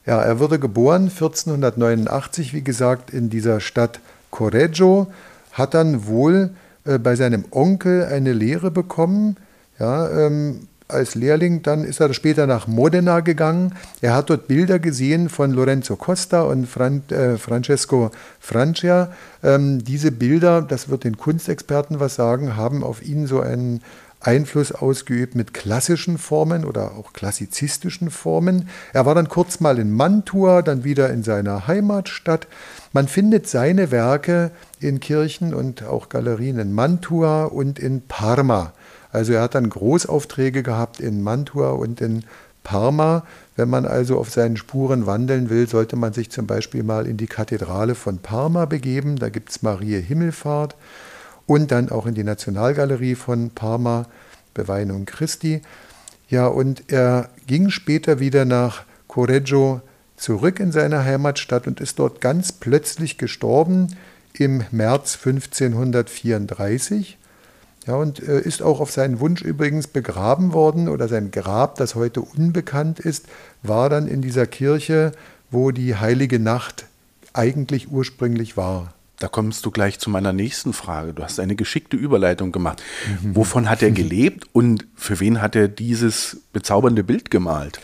Ja, 0.07 0.21
er 0.21 0.39
wurde 0.39 0.59
geboren 0.59 1.05
1489, 1.05 2.53
wie 2.53 2.63
gesagt, 2.63 3.11
in 3.11 3.31
dieser 3.31 3.61
Stadt 3.61 4.01
Correggio, 4.31 5.07
hat 5.53 5.75
dann 5.75 6.07
wohl 6.07 6.51
äh, 6.85 6.99
bei 6.99 7.17
seinem 7.17 7.45
Onkel 7.51 8.05
eine 8.05 8.33
Lehre 8.33 8.71
bekommen. 8.71 9.37
Ja, 9.79 10.27
ähm, 10.27 10.69
als 10.89 11.15
Lehrling, 11.15 11.63
dann 11.63 11.83
ist 11.85 12.01
er 12.01 12.13
später 12.13 12.47
nach 12.47 12.67
Modena 12.67 13.21
gegangen. 13.21 13.75
Er 14.01 14.15
hat 14.15 14.31
dort 14.31 14.49
Bilder 14.49 14.79
gesehen 14.79 15.29
von 15.29 15.53
Lorenzo 15.53 15.97
Costa 15.97 16.43
und 16.43 16.67
Fran 16.67 17.03
äh, 17.11 17.39
Francesco 17.39 18.11
Francia. 18.39 19.11
Ähm, 19.43 19.83
diese 19.83 20.13
Bilder, 20.13 20.63
das 20.63 20.89
wird 20.89 21.05
den 21.05 21.17
Kunstexperten 21.17 22.01
was 22.01 22.15
sagen, 22.15 22.57
haben 22.57 22.85
auf 22.85 23.03
ihn 23.03 23.27
so 23.27 23.41
einen 23.41 23.81
Einfluss 24.21 24.73
ausgeübt 24.73 25.35
mit 25.35 25.55
klassischen 25.55 26.19
Formen 26.19 26.65
oder 26.65 26.93
auch 26.93 27.13
klassizistischen 27.13 28.11
Formen. 28.11 28.69
Er 28.93 29.07
war 29.07 29.15
dann 29.15 29.29
kurz 29.29 29.61
mal 29.61 29.79
in 29.79 29.93
Mantua, 29.93 30.63
dann 30.63 30.85
wieder 30.85 31.11
in 31.11 31.23
seiner 31.23 31.67
Heimatstadt. 31.67 32.47
Man 32.93 33.09
findet 33.09 33.49
seine 33.49 33.91
Werke 33.91 34.51
in 34.81 35.01
Kirchen 35.01 35.55
und 35.55 35.83
auch 35.83 36.09
Galerien 36.09 36.59
in 36.59 36.73
Mantua 36.73 37.45
und 37.45 37.79
in 37.79 38.03
Parma. 38.03 38.73
Also 39.15 39.33
er 39.33 39.43
hat 39.43 39.55
dann 39.55 39.71
Großaufträge 39.71 40.63
gehabt 40.63 40.99
in 41.01 41.23
Mantua 41.23 41.71
und 41.71 42.01
in 42.01 42.25
Parma. 42.65 43.25
Wenn 43.55 43.69
man 43.71 43.87
also 43.87 44.19
auf 44.19 44.31
seinen 44.31 44.57
Spuren 44.57 45.07
wandeln 45.07 45.51
will, 45.51 45.69
sollte 45.69 45.95
man 45.95 46.13
sich 46.13 46.31
zum 46.31 46.49
Beispiel 46.49 46.83
mal 46.83 47.07
in 47.07 47.17
die 47.17 47.29
Kathedrale 47.29 47.95
von 47.95 48.19
Parma 48.19 48.65
begeben. 48.65 49.17
Da 49.17 49.29
gibt 49.29 49.51
es 49.51 49.63
Marie 49.63 50.01
Himmelfahrt 50.01 50.75
und 51.47 51.71
dann 51.71 51.91
auch 51.91 52.07
in 52.07 52.15
die 52.15 52.25
Nationalgalerie 52.25 53.15
von 53.15 53.51
Parma, 53.51 54.07
Beweinung 54.53 55.05
Christi. 55.05 55.63
Ja, 56.29 56.49
und 56.49 56.91
er 56.91 57.29
ging 57.47 57.71
später 57.71 58.19
wieder 58.19 58.45
nach 58.45 58.83
Correggio 59.07 59.81
zurück 60.17 60.59
in 60.59 60.73
seine 60.73 61.05
Heimatstadt 61.05 61.69
und 61.69 61.81
ist 61.81 62.01
dort 62.01 62.21
ganz 62.21 62.51
plötzlich 62.51 63.17
gestorben 63.19 63.95
im 64.33 64.65
März 64.73 65.17
1534. 65.25 67.19
Ja, 67.87 67.97
und 67.97 68.27
äh, 68.27 68.41
ist 68.41 68.63
auch 68.63 68.81
auf 68.81 68.91
seinen 68.91 69.21
Wunsch 69.21 69.43
übrigens 69.43 69.87
begraben 69.87 70.53
worden 70.53 70.89
oder 70.89 71.07
sein 71.09 71.31
Grab, 71.31 71.77
das 71.77 71.95
heute 71.95 72.23
unbekannt 72.23 72.99
ist, 72.99 73.27
war 73.63 73.91
dann 73.91 74.09
in 74.09 74.23
dieser 74.23 74.47
Kirche, 74.47 75.13
wo 75.51 75.71
die 75.71 75.97
heilige 75.97 76.39
Nacht 76.39 76.87
eigentlich 77.35 77.91
ursprünglich 77.91 78.57
war. 78.57 78.95
Da 79.19 79.29
kommst 79.29 79.65
du 79.65 79.71
gleich 79.71 79.99
zu 79.99 80.11
meiner 80.11 80.33
nächsten 80.33 80.73
Frage. 80.73 81.13
Du 81.13 81.23
hast 81.23 81.39
eine 81.39 81.57
geschickte 81.57 81.97
Überleitung 81.97 82.53
gemacht. 82.53 82.83
Mhm. 83.23 83.37
Wovon 83.37 83.69
hat 83.69 83.83
er 83.83 83.91
gelebt 83.93 84.49
und 84.53 84.87
für 84.97 85.21
wen 85.21 85.43
hat 85.43 85.55
er 85.55 85.69
dieses 85.69 86.39
bezaubernde 86.53 87.05
Bild 87.05 87.31
gemalt? 87.31 87.81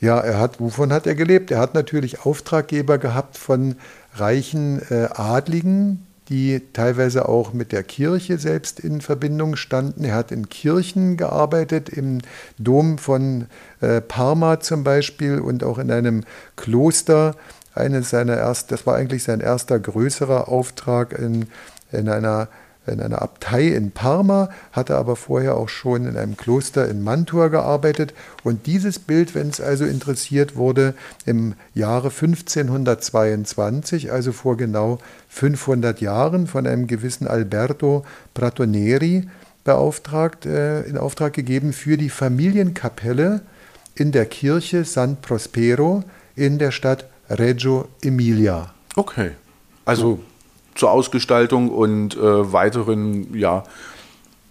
Ja, 0.00 0.18
er 0.18 0.38
hat, 0.38 0.60
wovon 0.60 0.92
hat 0.92 1.06
er 1.06 1.14
gelebt? 1.14 1.50
Er 1.50 1.58
hat 1.58 1.74
natürlich 1.74 2.24
Auftraggeber 2.24 2.96
gehabt 2.96 3.36
von 3.36 3.76
reichen 4.14 4.80
äh, 4.90 5.08
Adligen, 5.12 6.06
die 6.30 6.62
teilweise 6.72 7.28
auch 7.28 7.52
mit 7.52 7.72
der 7.72 7.82
Kirche 7.82 8.38
selbst 8.38 8.78
in 8.78 9.00
Verbindung 9.00 9.56
standen. 9.56 10.04
Er 10.04 10.14
hat 10.14 10.30
in 10.30 10.48
Kirchen 10.48 11.16
gearbeitet, 11.16 11.88
im 11.88 12.18
Dom 12.56 12.98
von 12.98 13.46
äh, 13.80 14.00
Parma 14.00 14.60
zum 14.60 14.84
Beispiel 14.84 15.40
und 15.40 15.64
auch 15.64 15.78
in 15.78 15.90
einem 15.90 16.22
Kloster. 16.56 17.34
Eines 17.74 18.10
seiner 18.10 18.36
erst, 18.36 18.70
das 18.70 18.86
war 18.86 18.94
eigentlich 18.94 19.24
sein 19.24 19.40
erster 19.40 19.78
größerer 19.78 20.48
Auftrag 20.48 21.18
in, 21.18 21.46
in 21.90 22.08
einer 22.08 22.48
in 22.90 23.00
einer 23.00 23.22
Abtei 23.22 23.68
in 23.68 23.90
Parma, 23.90 24.50
hatte 24.72 24.96
aber 24.96 25.16
vorher 25.16 25.56
auch 25.56 25.68
schon 25.68 26.06
in 26.06 26.16
einem 26.16 26.36
Kloster 26.36 26.88
in 26.88 27.02
Mantua 27.02 27.48
gearbeitet. 27.48 28.14
Und 28.44 28.66
dieses 28.66 28.98
Bild, 28.98 29.34
wenn 29.34 29.48
es 29.48 29.60
also 29.60 29.84
interessiert, 29.84 30.56
wurde 30.56 30.94
im 31.26 31.54
Jahre 31.74 32.08
1522, 32.08 34.12
also 34.12 34.32
vor 34.32 34.56
genau 34.56 34.98
500 35.28 36.00
Jahren, 36.00 36.46
von 36.46 36.66
einem 36.66 36.86
gewissen 36.86 37.26
Alberto 37.26 38.04
Pratoneri 38.34 39.28
beauftragt, 39.64 40.46
äh, 40.46 40.82
in 40.82 40.98
Auftrag 40.98 41.32
gegeben 41.32 41.72
für 41.72 41.96
die 41.96 42.10
Familienkapelle 42.10 43.42
in 43.94 44.12
der 44.12 44.26
Kirche 44.26 44.84
San 44.84 45.20
Prospero 45.20 46.04
in 46.34 46.58
der 46.58 46.70
Stadt 46.70 47.04
Reggio 47.28 47.88
Emilia. 48.02 48.72
Okay. 48.96 49.32
Also 49.84 50.20
zur 50.80 50.90
Ausgestaltung 50.90 51.70
und 51.70 52.16
äh, 52.16 52.52
weiteren, 52.52 53.36
ja. 53.36 53.64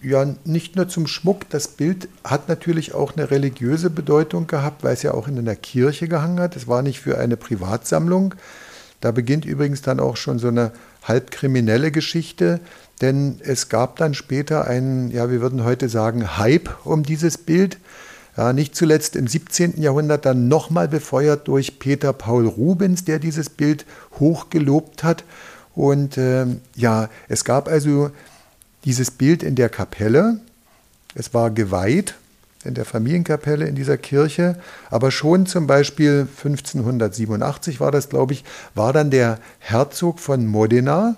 Ja, 0.01 0.25
nicht 0.45 0.77
nur 0.77 0.87
zum 0.87 1.07
Schmuck. 1.07 1.49
Das 1.49 1.67
Bild 1.67 2.07
hat 2.23 2.47
natürlich 2.47 2.93
auch 2.93 3.17
eine 3.17 3.31
religiöse 3.31 3.89
Bedeutung 3.89 4.47
gehabt, 4.47 4.83
weil 4.83 4.93
es 4.93 5.03
ja 5.03 5.13
auch 5.13 5.27
in 5.27 5.37
einer 5.37 5.55
Kirche 5.55 6.07
gehangen 6.07 6.39
hat. 6.39 6.55
Es 6.55 6.67
war 6.67 6.83
nicht 6.83 7.01
für 7.01 7.17
eine 7.17 7.35
Privatsammlung. 7.35 8.35
Da 9.01 9.11
beginnt 9.11 9.43
übrigens 9.43 9.81
dann 9.81 9.99
auch 9.99 10.15
schon 10.15 10.39
so 10.39 10.47
eine 10.47 10.71
halb 11.03 11.31
kriminelle 11.31 11.91
Geschichte, 11.91 12.59
denn 13.01 13.39
es 13.43 13.67
gab 13.67 13.97
dann 13.97 14.13
später 14.13 14.67
einen, 14.67 15.09
ja, 15.11 15.31
wir 15.31 15.41
würden 15.41 15.63
heute 15.63 15.89
sagen, 15.89 16.37
Hype 16.37 16.69
um 16.85 17.03
dieses 17.03 17.37
Bild. 17.37 17.77
Ja, 18.37 18.53
nicht 18.53 18.75
zuletzt 18.75 19.15
im 19.15 19.27
17. 19.27 19.81
Jahrhundert 19.81 20.25
dann 20.25 20.47
nochmal 20.47 20.87
befeuert 20.87 21.47
durch 21.47 21.79
Peter 21.79 22.13
Paul 22.13 22.45
Rubens, 22.45 23.03
der 23.03 23.19
dieses 23.19 23.49
Bild 23.49 23.85
hochgelobt 24.19 25.03
hat. 25.03 25.23
Und 25.79 26.17
äh, 26.17 26.45
ja, 26.75 27.07
es 27.29 27.45
gab 27.45 27.69
also 27.69 28.11
dieses 28.83 29.11
Bild 29.11 29.43
in 29.43 29.55
der 29.55 29.69
Kapelle. 29.69 30.41
Es 31.15 31.33
war 31.33 31.51
geweiht 31.51 32.15
in 32.65 32.73
der 32.73 32.83
Familienkapelle 32.83 33.65
in 33.65 33.75
dieser 33.75 33.95
Kirche. 33.95 34.59
Aber 34.89 35.09
schon 35.09 35.45
zum 35.45 35.67
Beispiel 35.67 36.27
1587 36.37 37.79
war 37.79 37.91
das, 37.91 38.09
glaube 38.09 38.33
ich, 38.33 38.43
war 38.75 38.91
dann 38.91 39.09
der 39.09 39.39
Herzog 39.59 40.19
von 40.19 40.45
Modena. 40.47 41.15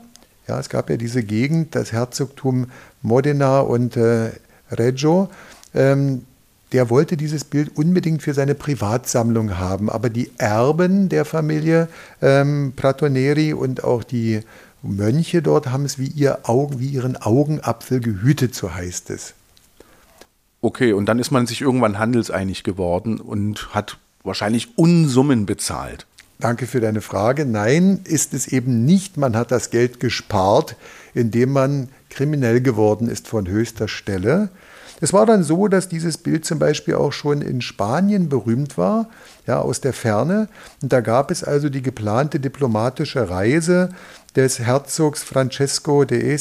Ja, 0.48 0.60
es 0.60 0.70
gab 0.70 0.92
ja 0.92 0.98
diese 0.98 1.24
Gegend, 1.24 1.74
das 1.74 1.92
Herzogtum 1.92 2.68
Modena 3.02 3.62
und 3.62 3.98
äh, 3.98 4.30
Reggio. 4.70 5.32
Ähm, 5.74 6.28
der 6.72 6.90
wollte 6.90 7.18
dieses 7.18 7.44
Bild 7.44 7.76
unbedingt 7.76 8.22
für 8.22 8.34
seine 8.34 8.56
Privatsammlung 8.56 9.58
haben. 9.58 9.90
Aber 9.90 10.10
die 10.10 10.32
Erben 10.38 11.10
der 11.10 11.26
Familie 11.26 11.88
ähm, 12.22 12.74
Pratoneri 12.76 13.54
und 13.54 13.84
auch 13.84 14.04
die 14.04 14.42
Mönche 14.82 15.42
dort 15.42 15.68
haben 15.68 15.86
es 15.86 16.00
wie, 16.00 16.08
ihr 16.08 16.50
Augen, 16.50 16.80
wie 16.80 16.88
ihren 16.88 17.18
Augenapfel 17.18 18.00
gehütet, 18.00 18.56
so 18.56 18.74
heißt 18.74 19.10
es. 19.10 19.34
Okay, 20.62 20.94
und 20.94 21.08
dann 21.08 21.20
ist 21.20 21.32
man 21.32 21.48
sich 21.48 21.62
irgendwann 21.62 22.00
handelseinig 22.00 22.64
geworden 22.64 23.20
und 23.20 23.74
hat 23.74 23.98
wahrscheinlich 24.24 24.78
Unsummen 24.78 25.46
bezahlt. 25.46 26.06
Danke 26.40 26.66
für 26.66 26.80
deine 26.80 27.02
Frage. 27.02 27.46
Nein, 27.46 28.02
ist 28.04 28.34
es 28.34 28.48
eben 28.48 28.86
nicht. 28.86 29.18
Man 29.18 29.36
hat 29.36 29.52
das 29.52 29.70
Geld 29.70 30.00
gespart, 30.00 30.76
indem 31.14 31.52
man 31.52 31.90
kriminell 32.10 32.62
geworden 32.62 33.08
ist 33.08 33.28
von 33.28 33.48
höchster 33.48 33.88
Stelle. 33.88 34.50
Es 35.02 35.14
war 35.14 35.26
dann 35.26 35.44
so, 35.44 35.68
dass 35.68 35.90
dieses 35.90 36.20
Bild 36.20 36.46
zum 36.46 36.60
Beispiel 36.60 36.94
auch 36.94 37.12
schon 37.12 37.42
in 37.42 37.62
Spanien 37.62 38.30
berühmt 38.30 38.78
war, 38.78 39.10
ja, 39.48 39.60
aus 39.60 39.82
der 39.82 39.94
Ferne. 39.94 40.48
Und 40.84 40.94
da 40.94 41.02
gab 41.02 41.32
es 41.32 41.44
also 41.44 41.70
die 41.70 41.82
geplante 41.82 42.40
diplomatische 42.40 43.30
Reise 43.30 43.90
des 44.36 44.60
Herzogs 44.60 45.24
Francesco 45.24 46.04
I. 46.04 46.38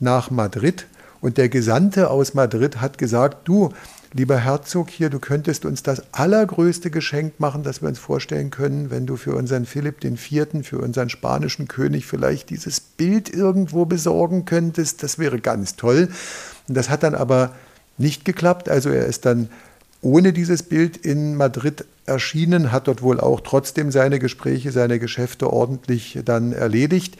nach 0.00 0.30
Madrid. 0.30 0.86
Und 1.20 1.38
der 1.38 1.48
Gesandte 1.48 2.10
aus 2.10 2.34
Madrid 2.34 2.80
hat 2.80 2.98
gesagt, 2.98 3.48
du, 3.48 3.72
lieber 4.12 4.38
Herzog 4.38 4.90
hier, 4.90 5.08
du 5.08 5.20
könntest 5.20 5.64
uns 5.64 5.84
das 5.84 6.02
allergrößte 6.12 6.90
Geschenk 6.90 7.38
machen, 7.38 7.62
das 7.62 7.80
wir 7.80 7.88
uns 7.88 8.00
vorstellen 8.00 8.50
können, 8.50 8.90
wenn 8.90 9.06
du 9.06 9.16
für 9.16 9.36
unseren 9.36 9.66
Philipp 9.66 10.04
IV., 10.04 10.64
für 10.64 10.78
unseren 10.78 11.10
spanischen 11.10 11.68
König 11.68 12.06
vielleicht 12.06 12.50
dieses 12.50 12.80
Bild 12.80 13.32
irgendwo 13.32 13.84
besorgen 13.86 14.44
könntest. 14.44 15.04
Das 15.04 15.18
wäre 15.18 15.38
ganz 15.38 15.76
toll. 15.76 16.08
Und 16.68 16.76
das 16.76 16.90
hat 16.90 17.04
dann 17.04 17.14
aber 17.14 17.52
nicht 17.98 18.24
geklappt. 18.24 18.68
Also 18.68 18.90
er 18.90 19.06
ist 19.06 19.26
dann 19.26 19.48
ohne 20.00 20.32
dieses 20.32 20.62
Bild 20.62 20.96
in 20.96 21.34
Madrid 21.36 21.84
erschienen, 22.06 22.72
hat 22.72 22.88
dort 22.88 23.02
wohl 23.02 23.20
auch 23.20 23.40
trotzdem 23.40 23.90
seine 23.90 24.18
Gespräche, 24.18 24.70
seine 24.70 24.98
Geschäfte 24.98 25.52
ordentlich 25.52 26.18
dann 26.24 26.52
erledigt. 26.52 27.16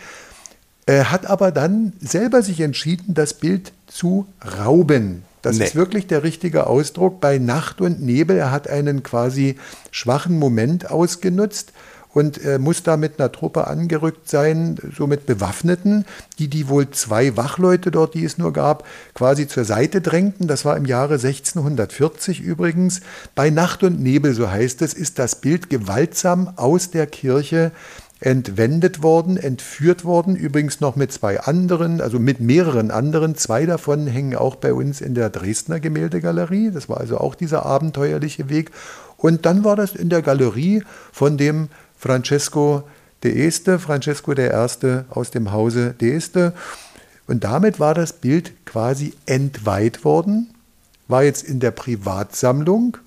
Er 0.87 1.11
hat 1.11 1.26
aber 1.26 1.50
dann 1.50 1.95
selber 2.00 2.43
sich 2.43 2.61
entschieden, 2.61 3.14
das 3.14 3.35
Bild 3.35 3.73
zu 3.87 4.26
rauben. 4.59 5.23
Das 5.40 5.59
nee. 5.59 5.64
ist 5.64 5.76
wirklich 5.76 6.07
der 6.07 6.23
richtige 6.23 6.66
Ausdruck. 6.66 7.21
Bei 7.21 7.38
Nacht 7.38 7.81
und 7.81 8.02
Nebel, 8.02 8.37
er 8.37 8.50
hat 8.50 8.69
einen 8.69 9.02
quasi 9.02 9.57
schwachen 9.90 10.38
Moment 10.38 10.90
ausgenutzt 10.90 11.73
und 12.14 12.42
äh, 12.44 12.59
muss 12.59 12.83
da 12.83 12.97
mit 12.97 13.18
einer 13.18 13.30
Truppe 13.30 13.66
angerückt 13.66 14.28
sein, 14.28 14.78
so 14.97 15.06
mit 15.06 15.26
Bewaffneten, 15.26 16.06
die 16.38 16.49
die 16.49 16.68
wohl 16.68 16.90
zwei 16.90 17.37
Wachleute 17.37 17.90
dort, 17.90 18.14
die 18.14 18.25
es 18.25 18.38
nur 18.38 18.52
gab, 18.52 18.87
quasi 19.14 19.49
zur 19.49 19.64
Seite 19.64 20.00
drängten. 20.00 20.47
Das 20.47 20.64
war 20.64 20.76
im 20.76 20.87
Jahre 20.87 21.14
1640 21.14 22.40
übrigens. 22.40 23.00
Bei 23.35 23.50
Nacht 23.50 23.83
und 23.83 24.00
Nebel, 24.00 24.33
so 24.33 24.50
heißt 24.50 24.80
es, 24.83 24.94
ist 24.94 25.18
das 25.18 25.40
Bild 25.40 25.68
gewaltsam 25.68 26.52
aus 26.56 26.90
der 26.90 27.06
Kirche 27.06 27.73
entwendet 28.21 29.02
worden, 29.02 29.37
entführt 29.37 30.04
worden, 30.04 30.37
übrigens 30.37 30.80
noch 30.80 30.97
mit 30.97 31.12
zwei 31.12 31.40
anderen, 31.40 32.00
also 32.00 32.18
mit 32.18 32.40
mehreren 32.40 32.90
anderen. 32.90 33.35
Zwei 33.35 33.66
davon 33.66 34.06
hängen 34.06 34.37
auch 34.37 34.54
bei 34.54 34.73
uns 34.73 35.00
in 35.00 35.14
der 35.14 35.30
Dresdner 35.30 35.80
Gemäldegalerie. 35.80 36.71
Das 36.71 36.88
war 36.88 36.99
also 36.99 37.18
auch 37.18 37.35
dieser 37.35 37.66
abenteuerliche 37.66 38.49
Weg. 38.49 38.71
Und 39.16 39.47
dann 39.47 39.64
war 39.64 39.76
das 39.76 39.94
in 39.94 40.09
der 40.09 40.23
Galerie 40.23 40.85
von 41.12 41.37
dem 41.37 41.68
Francesco 41.99 42.85
I., 43.25 43.51
Francesco 43.79 44.33
I. 44.33 44.51
aus 45.11 45.31
dem 45.31 45.53
Hause 45.53 45.95
I. 46.01 46.21
Und 47.27 47.45
damit 47.45 47.81
war 47.81 47.95
das 47.95 48.13
Bild 48.13 48.53
quasi 48.67 49.15
entweiht 49.27 50.05
worden, 50.05 50.51
war 51.09 51.23
jetzt 51.25 51.43
in 51.43 51.61
der 51.61 51.71
Privatsammlung 51.71 52.99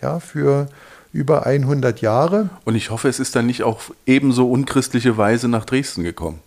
ja, 0.00 0.20
für 0.20 0.68
über 1.12 1.46
100 1.46 2.00
Jahre. 2.00 2.50
Und 2.64 2.74
ich 2.74 2.90
hoffe, 2.90 3.08
es 3.08 3.18
ist 3.18 3.36
dann 3.36 3.46
nicht 3.46 3.62
auf 3.62 3.92
ebenso 4.06 4.50
unchristliche 4.50 5.16
Weise 5.16 5.48
nach 5.48 5.64
Dresden 5.64 6.02
gekommen. 6.02 6.40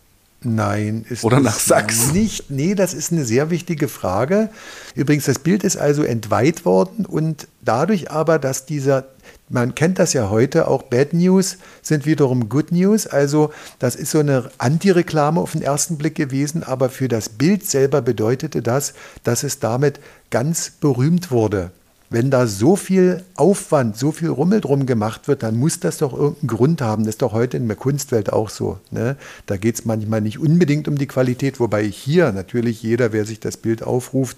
Nein, 0.44 1.06
ist 1.08 1.24
Oder 1.24 1.40
nach 1.40 1.60
Sachsen. 1.60 2.14
Nicht. 2.14 2.50
Nee, 2.50 2.74
das 2.74 2.96
ist 2.96 3.12
eine 3.12 3.26
sehr 3.26 3.52
wichtige 3.52 3.88
Frage. 3.88 4.50
Übrigens, 4.96 5.26
das 5.26 5.38
Bild 5.38 5.64
ist 5.64 5.78
also 5.78 6.02
entweiht 6.04 6.66
worden 6.66 7.06
und 7.06 7.48
dadurch 7.62 8.10
aber, 8.10 8.40
dass 8.40 8.66
dieser 8.66 9.06
man 9.52 9.76
kennt 9.76 10.00
das 10.00 10.14
ja 10.14 10.30
heute, 10.30 10.68
auch 10.68 10.84
Bad 10.84 11.14
News 11.14 11.58
sind 11.82 12.06
wiederum 12.06 12.50
Good 12.50 12.72
News. 12.72 13.08
Also 13.08 13.52
das 13.80 13.96
ist 13.96 14.12
so 14.12 14.20
eine 14.20 14.50
Anti-Reklame 14.58 15.40
auf 15.40 15.52
den 15.52 15.62
ersten 15.62 15.98
Blick 15.98 16.16
gewesen, 16.16 16.64
aber 16.64 16.90
für 16.90 17.08
das 17.08 17.30
Bild 17.30 17.66
selber 17.66 18.02
bedeutete 18.02 18.62
das, 18.62 18.94
dass 19.24 19.44
es 19.44 19.60
damit 19.60 20.00
ganz 20.30 20.72
berühmt 20.72 21.32
wurde. 21.32 21.72
Wenn 22.10 22.30
da 22.30 22.46
so 22.46 22.76
viel 22.76 23.24
Aufwand, 23.38 23.98
so 23.98 24.12
viel 24.12 24.28
Rummel 24.28 24.60
drum 24.60 24.86
gemacht 24.86 25.30
wird, 25.30 25.44
dann 25.44 25.58
muss 25.58 25.80
das 25.80 25.98
doch 25.98 26.12
irgendeinen 26.12 26.48
Grund 26.48 26.82
haben. 26.82 27.06
Das 27.06 27.16
ist 27.16 27.22
doch 27.22 27.32
heute 27.32 27.56
in 27.56 27.68
der 27.68 27.78
Kunstwelt 27.78 28.34
auch 28.34 28.50
so. 28.50 28.80
Ne? 28.90 29.16
Da 29.46 29.56
geht 29.56 29.76
es 29.76 29.86
manchmal 29.86 30.20
nicht 30.20 30.38
unbedingt 30.38 30.90
um 30.90 30.98
die 30.98 31.08
Qualität, 31.08 31.62
wobei 31.62 31.86
hier 31.86 32.34
natürlich 32.34 32.84
jeder, 32.84 33.14
wer 33.14 33.24
sich 33.24 33.40
das 33.40 33.56
Bild 33.56 33.82
aufruft, 33.84 34.38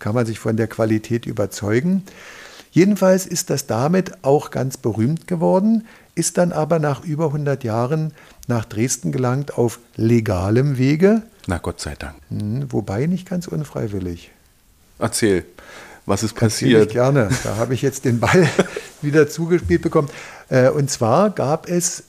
kann 0.00 0.16
man 0.16 0.26
sich 0.26 0.40
von 0.40 0.56
der 0.56 0.66
Qualität 0.66 1.24
überzeugen. 1.26 2.02
Jedenfalls 2.72 3.26
ist 3.26 3.50
das 3.50 3.66
damit 3.66 4.24
auch 4.24 4.50
ganz 4.50 4.78
berühmt 4.78 5.26
geworden, 5.28 5.86
ist 6.14 6.38
dann 6.38 6.52
aber 6.52 6.78
nach 6.78 7.04
über 7.04 7.26
100 7.26 7.62
Jahren 7.64 8.12
nach 8.48 8.64
Dresden 8.64 9.12
gelangt 9.12 9.56
auf 9.56 9.78
legalem 9.94 10.78
Wege. 10.78 11.22
Na 11.46 11.58
Gott 11.58 11.80
sei 11.80 11.94
Dank. 11.96 12.16
Hm, 12.30 12.72
wobei 12.72 13.06
nicht 13.06 13.28
ganz 13.28 13.46
unfreiwillig. 13.46 14.30
Erzähl, 14.98 15.44
was 16.06 16.22
ist 16.22 16.34
passiert? 16.34 16.86
ich 16.86 16.92
gerne. 16.92 17.28
Da 17.44 17.56
habe 17.56 17.74
ich 17.74 17.82
jetzt 17.82 18.04
den 18.06 18.20
Ball 18.20 18.48
wieder 19.02 19.28
zugespielt 19.28 19.82
bekommen. 19.82 20.08
Äh, 20.48 20.70
Und 20.70 20.90
zwar 20.90 21.30
gab 21.30 21.68
es 21.68 22.04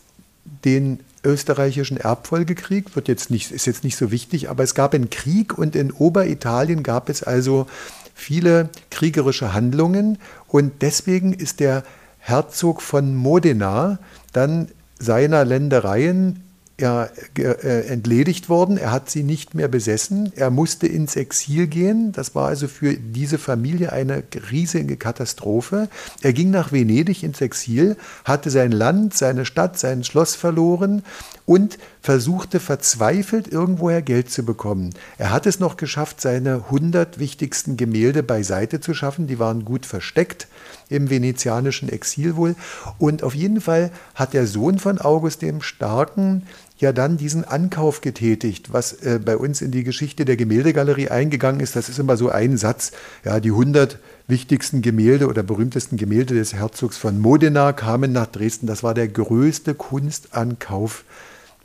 den 0.64 1.00
österreichischen 1.26 1.98
Erbfolgekrieg, 1.98 2.96
wird 2.96 3.08
jetzt 3.08 3.32
nicht, 3.32 3.52
ist 3.52 3.66
jetzt 3.66 3.84
nicht 3.84 3.96
so 3.96 4.12
wichtig, 4.12 4.50
aber 4.50 4.64
es 4.64 4.76
gab 4.76 4.94
einen 4.94 5.10
Krieg 5.10 5.58
und 5.58 5.76
in 5.76 5.92
Oberitalien 5.92 6.84
gab 6.84 7.10
es 7.10 7.24
also 7.24 7.68
viele 8.14 8.70
kriegerische 8.92 9.54
Handlungen 9.54 10.18
und 10.54 10.84
deswegen 10.84 11.34
ist 11.34 11.60
der 11.62 11.82
Herzog 12.20 12.84
von 12.84 13.16
Modena 13.16 13.98
dann 14.34 14.68
seiner 15.00 15.46
Ländereien 15.46 16.44
ge- 16.78 17.56
äh, 17.64 17.86
entledigt 17.88 18.50
worden. 18.50 18.78
Er 18.78 18.92
hat 18.92 19.10
sie 19.10 19.24
nicht 19.24 19.54
mehr 19.54 19.68
besessen. 19.68 20.32
Er 20.36 20.50
musste 20.50 20.88
ins 20.88 21.16
Exil 21.16 21.68
gehen. 21.68 22.12
Das 22.12 22.34
war 22.36 22.48
also 22.48 22.68
für 22.68 22.96
diese 22.96 23.38
Familie 23.38 23.92
eine 23.92 24.24
riesige 24.52 24.98
Katastrophe. 24.98 25.88
Er 26.22 26.34
ging 26.34 26.50
nach 26.52 26.72
Venedig 26.72 27.24
ins 27.24 27.42
Exil, 27.42 27.96
hatte 28.26 28.50
sein 28.50 28.72
Land, 28.72 29.14
seine 29.14 29.46
Stadt, 29.46 29.78
sein 29.78 30.04
Schloss 30.04 30.36
verloren 30.36 31.04
und 31.46 31.78
versuchte 32.02 32.60
verzweifelt 32.60 33.48
irgendwoher 33.50 34.02
Geld 34.02 34.32
zu 34.32 34.44
bekommen. 34.44 34.92
Er 35.18 35.32
hat 35.32 35.46
es 35.46 35.60
noch 35.60 35.78
geschafft, 35.78 36.22
seine 36.22 36.66
100 36.70 37.20
wichtigsten 37.20 37.78
Gemälde 37.78 38.24
beiseite 38.24 38.80
zu 38.80 38.94
schaffen. 38.94 39.28
Die 39.28 39.40
waren 39.40 39.66
gut 39.66 39.86
versteckt 39.86 40.48
im 40.90 41.10
venezianischen 41.10 41.90
Exil 41.90 42.36
wohl. 42.36 42.56
Und 42.98 43.24
auf 43.24 43.36
jeden 43.36 43.62
Fall 43.62 43.92
hat 44.16 44.34
der 44.34 44.48
Sohn 44.48 44.80
von 44.80 45.00
August 45.00 45.42
dem 45.42 45.62
Starken 45.62 46.44
ja 46.78 46.92
dann 46.92 47.18
diesen 47.18 47.44
Ankauf 47.44 48.02
getätigt, 48.02 48.74
was 48.74 48.94
äh, 48.94 49.20
bei 49.24 49.38
uns 49.38 49.62
in 49.62 49.72
die 49.72 49.84
Geschichte 49.84 50.26
der 50.26 50.36
Gemäldegalerie 50.36 51.10
eingegangen 51.10 51.62
ist. 51.62 51.76
Das 51.76 51.90
ist 51.90 52.00
immer 52.00 52.18
so 52.18 52.30
ein 52.30 52.58
Satz, 52.58 52.92
ja, 53.24 53.40
die 53.40 53.52
100 53.52 54.00
wichtigsten 54.28 54.82
Gemälde 54.82 55.28
oder 55.28 55.44
berühmtesten 55.44 55.98
Gemälde 55.98 56.36
des 56.36 56.54
Herzogs 56.54 56.98
von 56.98 57.20
Modena 57.20 57.74
kamen 57.74 58.12
nach 58.12 58.28
Dresden. 58.28 58.68
Das 58.68 58.84
war 58.84 58.94
der 58.94 59.08
größte 59.08 59.74
Kunstankauf 59.76 61.04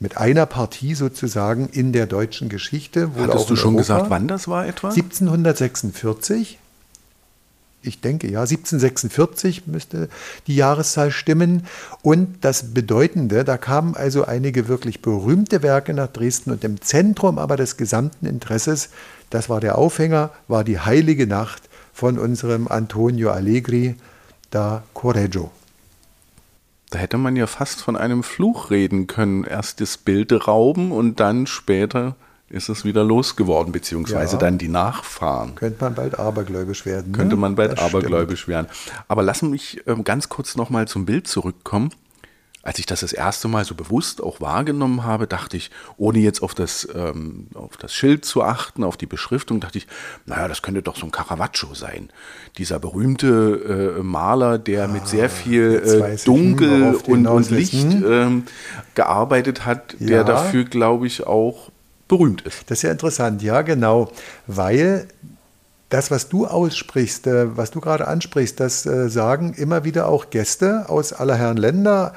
mit 0.01 0.17
einer 0.17 0.47
Partie 0.47 0.95
sozusagen 0.95 1.69
in 1.69 1.93
der 1.93 2.07
deutschen 2.07 2.49
Geschichte. 2.49 3.11
Hattest 3.17 3.51
du 3.51 3.57
schon 3.57 3.75
Europa. 3.75 3.81
gesagt, 3.81 4.11
wann 4.11 4.29
das 4.29 4.49
war 4.49 4.67
etwa? 4.67 4.91
1746. 4.91 6.59
Ich 7.81 8.01
denke, 8.01 8.29
ja, 8.29 8.41
1746 8.41 9.67
müsste 9.67 10.09
die 10.47 10.57
Jahreszahl 10.57 11.11
stimmen. 11.11 11.65
Und 12.03 12.45
das 12.45 12.75
Bedeutende, 12.75 13.45
da 13.45 13.57
kamen 13.57 13.95
also 13.95 14.25
einige 14.25 14.69
wirklich 14.69 15.01
berühmte 15.01 15.63
Werke 15.63 15.95
nach 15.95 16.09
Dresden 16.09 16.51
und 16.51 16.65
im 16.65 16.81
Zentrum 16.81 17.39
aber 17.39 17.57
des 17.57 17.77
gesamten 17.77 18.27
Interesses, 18.27 18.91
das 19.31 19.49
war 19.49 19.61
der 19.61 19.79
Aufhänger, 19.79 20.31
war 20.49 20.65
die 20.65 20.81
Heilige 20.81 21.27
Nacht 21.27 21.69
von 21.93 22.19
unserem 22.19 22.69
Antonio 22.69 23.31
Allegri 23.31 23.97
da 24.51 24.83
Correggio. 24.95 25.51
Da 26.91 26.99
hätte 26.99 27.19
man 27.19 27.37
ja 27.37 27.47
fast 27.47 27.83
von 27.83 27.97
einem 27.97 28.23
Fluch 28.23 28.71
reden 28.71 29.07
können. 29.07 29.45
Erst 29.45 29.81
das 29.81 29.99
Bild 29.99 30.33
rauben 30.49 30.91
und 30.91 31.21
dann 31.21 31.47
später 31.47 32.17
ist 32.51 32.69
es 32.69 32.85
wieder 32.85 33.05
losgeworden, 33.05 33.73
beziehungsweise 33.73 34.35
Ja. 34.37 34.39
dann 34.41 34.59
die 34.59 34.69
Nachfahren. 34.69 35.55
Könnte 35.55 35.85
man 35.85 35.95
bald 35.95 36.19
abergläubisch 36.19 36.87
werden. 36.87 37.13
Könnte 37.13 37.37
ne? 37.37 37.41
man 37.41 37.55
bald 37.57 37.73
Das 37.73 37.79
stimmt. 37.81 37.95
abergläubisch 37.95 38.49
werden. 38.49 38.69
Aber 39.07 39.23
lass 39.23 39.43
mich 39.43 39.83
ähm, 39.87 40.05
ganz 40.05 40.29
kurz 40.29 40.57
nochmal 40.57 40.89
zum 40.89 41.05
Bild 41.05 41.29
zurückkommen. 41.29 41.91
Als 42.63 42.79
ich 42.79 42.87
das 42.87 43.01
das 43.01 43.13
erste 43.13 43.49
Mal 43.49 43.65
so 43.65 43.75
bewusst 43.75 44.21
auch 44.23 44.41
wahrgenommen 44.41 45.05
habe, 45.05 45.27
dachte 45.27 45.57
ich, 45.57 45.71
ohne 45.97 46.19
jetzt 46.19 46.43
auf 46.43 46.55
das, 46.55 46.87
ähm, 46.95 47.47
auf 47.55 47.77
das 47.79 47.95
Schild 47.95 48.25
zu 48.25 48.43
achten, 48.43 48.83
auf 48.85 48.97
die 48.97 49.07
Beschriftung, 49.07 49.61
dachte 49.61 49.79
ich, 49.79 49.87
naja, 50.27 50.49
das 50.49 50.61
könnte 50.61 50.83
doch 50.83 50.97
so 50.97 51.07
ein 51.07 51.13
Caravaggio 51.13 51.73
sein. 51.75 52.11
Dieser 52.59 52.79
berühmte 52.79 53.97
äh, 53.99 54.03
Maler, 54.03 54.59
der 54.59 54.89
mit 54.89 55.07
sehr 55.07 55.31
viel 55.31 55.77
äh, 55.77 56.17
Dunkel 56.25 56.97
und, 57.07 57.27
und 57.27 57.51
Licht 57.51 57.73
hm? 57.93 58.05
ähm, 58.07 58.43
gearbeitet 58.95 59.65
hat, 59.65 59.95
der 60.01 60.19
Ja. 60.19 60.25
dafür, 60.25 60.65
glaube 60.65 61.07
ich, 61.07 61.27
auch 61.27 61.71
berühmt 62.09 62.43
ist. 62.43 62.71
Das 62.71 62.79
ist 62.79 62.83
ja 62.83 62.91
interessant, 62.91 63.43
ja, 63.43 63.63
genau. 63.63 64.11
Weil 64.47 65.07
das, 65.91 66.11
was 66.11 66.29
du 66.29 66.47
aussprichst, 66.47 67.27
äh, 67.27 67.57
was 67.57 67.71
du 67.71 67.81
gerade 67.81 68.09
ansprichst, 68.09 68.59
das 68.59 68.87
äh, 68.87 69.09
sagen 69.09 69.55
immer 69.55 69.85
wieder 69.85 70.09
auch 70.09 70.31
Gäste 70.31 70.89
aus 70.89 71.13
aller 71.13 71.37
Herren 71.37 71.57
Länder. 71.57 72.15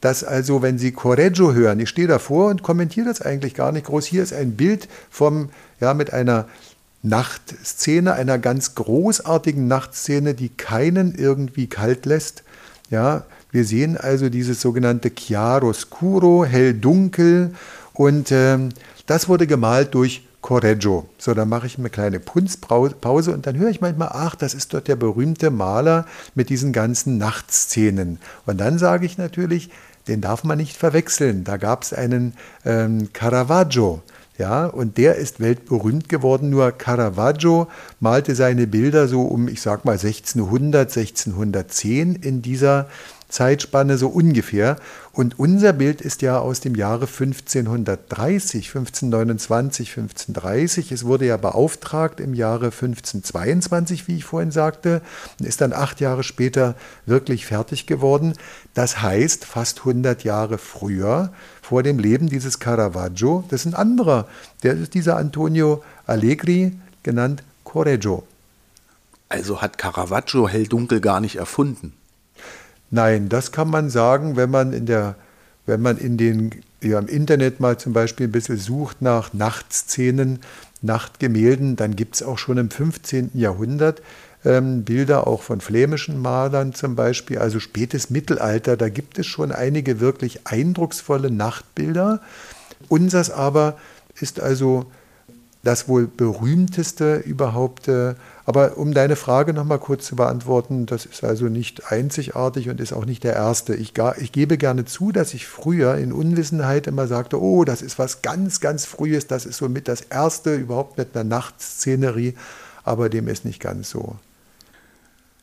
Dass 0.00 0.22
also, 0.22 0.60
wenn 0.60 0.78
sie 0.78 0.92
Correggio 0.92 1.54
hören, 1.54 1.80
ich 1.80 1.88
stehe 1.88 2.06
davor 2.06 2.50
und 2.50 2.62
kommentiere 2.62 3.06
das 3.06 3.22
eigentlich 3.22 3.54
gar 3.54 3.72
nicht 3.72 3.86
groß. 3.86 4.04
Hier 4.04 4.22
ist 4.22 4.34
ein 4.34 4.54
Bild 4.54 4.88
vom, 5.10 5.48
ja, 5.80 5.94
mit 5.94 6.12
einer 6.12 6.46
Nachtszene, 7.02 8.12
einer 8.12 8.38
ganz 8.38 8.74
großartigen 8.74 9.66
Nachtszene, 9.66 10.34
die 10.34 10.50
keinen 10.50 11.14
irgendwie 11.14 11.68
kalt 11.68 12.04
lässt. 12.04 12.42
Ja, 12.90 13.24
wir 13.50 13.64
sehen 13.64 13.96
also 13.96 14.28
dieses 14.28 14.60
sogenannte 14.60 15.10
Chiaroscuro, 15.10 16.44
hell-dunkel, 16.44 17.54
und 17.94 18.32
ähm, 18.32 18.70
das 19.06 19.28
wurde 19.28 19.46
gemalt 19.46 19.94
durch 19.94 20.22
Correggio. 20.40 21.08
So, 21.16 21.32
dann 21.32 21.48
mache 21.48 21.66
ich 21.66 21.78
eine 21.78 21.88
kleine 21.88 22.20
Punzpause 22.20 23.32
und 23.32 23.46
dann 23.46 23.56
höre 23.56 23.70
ich 23.70 23.80
manchmal, 23.80 24.10
ach, 24.12 24.34
das 24.34 24.52
ist 24.52 24.74
dort 24.74 24.88
der 24.88 24.96
berühmte 24.96 25.50
Maler 25.50 26.06
mit 26.34 26.50
diesen 26.50 26.72
ganzen 26.72 27.16
Nachtszenen. 27.16 28.18
Und 28.44 28.60
dann 28.60 28.78
sage 28.78 29.06
ich 29.06 29.16
natürlich, 29.16 29.70
den 30.06 30.20
darf 30.20 30.44
man 30.44 30.58
nicht 30.58 30.76
verwechseln. 30.76 31.44
Da 31.44 31.56
gab 31.56 31.82
es 31.82 31.94
einen 31.94 32.34
ähm, 32.66 33.08
Caravaggio. 33.14 34.02
Ja, 34.36 34.66
und 34.66 34.98
der 34.98 35.14
ist 35.14 35.38
weltberühmt 35.38 36.08
geworden. 36.08 36.50
Nur 36.50 36.72
Caravaggio 36.72 37.68
malte 38.00 38.34
seine 38.34 38.66
Bilder 38.66 39.06
so 39.06 39.22
um, 39.22 39.46
ich 39.46 39.62
sag 39.62 39.84
mal, 39.84 39.92
1600, 39.92 40.88
1610 40.88 42.16
in 42.16 42.42
dieser 42.42 42.88
Zeitspanne 43.28 43.98
so 43.98 44.08
ungefähr. 44.08 44.76
Und 45.12 45.38
unser 45.38 45.72
Bild 45.72 46.00
ist 46.00 46.22
ja 46.22 46.38
aus 46.38 46.60
dem 46.60 46.74
Jahre 46.74 47.06
1530, 47.06 48.68
1529, 48.68 49.88
1530. 49.90 50.92
Es 50.92 51.04
wurde 51.04 51.26
ja 51.26 51.36
beauftragt 51.36 52.20
im 52.20 52.34
Jahre 52.34 52.66
1522, 52.66 54.08
wie 54.08 54.16
ich 54.16 54.24
vorhin 54.24 54.50
sagte, 54.50 55.02
und 55.38 55.46
ist 55.46 55.60
dann 55.60 55.72
acht 55.72 56.00
Jahre 56.00 56.22
später 56.22 56.74
wirklich 57.06 57.46
fertig 57.46 57.86
geworden. 57.86 58.34
Das 58.74 59.02
heißt, 59.02 59.44
fast 59.44 59.80
100 59.80 60.24
Jahre 60.24 60.58
früher, 60.58 61.32
vor 61.62 61.82
dem 61.82 61.98
Leben 61.98 62.28
dieses 62.28 62.58
Caravaggio, 62.58 63.44
das 63.48 63.60
ist 63.60 63.66
ein 63.66 63.74
anderer, 63.74 64.26
der 64.62 64.74
ist 64.74 64.94
dieser 64.94 65.16
Antonio 65.16 65.82
Allegri, 66.06 66.72
genannt 67.02 67.42
Correggio. 67.64 68.24
Also 69.28 69.62
hat 69.62 69.78
Caravaggio 69.78 70.48
hell-dunkel 70.48 71.00
gar 71.00 71.20
nicht 71.20 71.36
erfunden. 71.36 71.94
Nein, 72.90 73.28
das 73.28 73.52
kann 73.52 73.68
man 73.68 73.90
sagen, 73.90 74.36
wenn 74.36 74.50
man 74.50 74.72
in 74.72 74.86
der, 74.86 75.16
wenn 75.66 75.82
man 75.82 75.98
in 75.98 76.16
den, 76.16 76.50
ja, 76.82 76.98
im 76.98 77.08
Internet 77.08 77.60
mal 77.60 77.78
zum 77.78 77.92
Beispiel 77.92 78.28
ein 78.28 78.32
bisschen 78.32 78.58
sucht 78.58 79.02
nach 79.02 79.32
Nachtszenen, 79.32 80.40
Nachtgemälden, 80.82 81.76
dann 81.76 81.96
gibt 81.96 82.16
es 82.16 82.22
auch 82.22 82.38
schon 82.38 82.58
im 82.58 82.70
15. 82.70 83.30
Jahrhundert 83.34 84.02
ähm, 84.44 84.84
Bilder 84.84 85.26
auch 85.26 85.42
von 85.42 85.60
flämischen 85.60 86.20
Malern 86.20 86.74
zum 86.74 86.94
Beispiel, 86.94 87.38
also 87.38 87.60
spätes 87.60 88.10
Mittelalter, 88.10 88.76
da 88.76 88.88
gibt 88.88 89.18
es 89.18 89.26
schon 89.26 89.52
einige 89.52 90.00
wirklich 90.00 90.46
eindrucksvolle 90.46 91.30
Nachtbilder. 91.30 92.20
Unsers 92.88 93.30
aber 93.30 93.78
ist 94.20 94.40
also 94.40 94.86
das 95.64 95.88
wohl 95.88 96.06
berühmteste 96.06 97.16
überhaupt. 97.16 97.88
äh, 97.88 98.14
Aber 98.46 98.76
um 98.76 98.92
deine 98.94 99.16
Frage 99.16 99.52
nochmal 99.54 99.78
kurz 99.78 100.04
zu 100.06 100.16
beantworten, 100.16 100.86
das 100.86 101.06
ist 101.06 101.24
also 101.24 101.46
nicht 101.46 101.90
einzigartig 101.90 102.68
und 102.68 102.80
ist 102.80 102.92
auch 102.92 103.06
nicht 103.06 103.24
der 103.24 103.32
erste. 103.34 103.74
Ich, 103.74 103.94
ga- 103.94 104.14
ich 104.18 104.30
gebe 104.32 104.58
gerne 104.58 104.84
zu, 104.84 105.10
dass 105.10 105.34
ich 105.34 105.46
früher 105.46 105.96
in 105.96 106.12
Unwissenheit 106.12 106.86
immer 106.86 107.06
sagte, 107.06 107.40
oh, 107.40 107.64
das 107.64 107.82
ist 107.82 107.98
was 107.98 108.22
ganz, 108.22 108.60
ganz 108.60 108.84
Frühes, 108.84 109.26
das 109.26 109.46
ist 109.46 109.56
somit 109.56 109.88
das 109.88 110.02
erste 110.02 110.54
überhaupt 110.54 110.98
mit 110.98 111.14
einer 111.16 111.24
Nachtszenerie, 111.24 112.34
aber 112.84 113.08
dem 113.08 113.26
ist 113.28 113.44
nicht 113.44 113.60
ganz 113.60 113.90
so. 113.90 114.16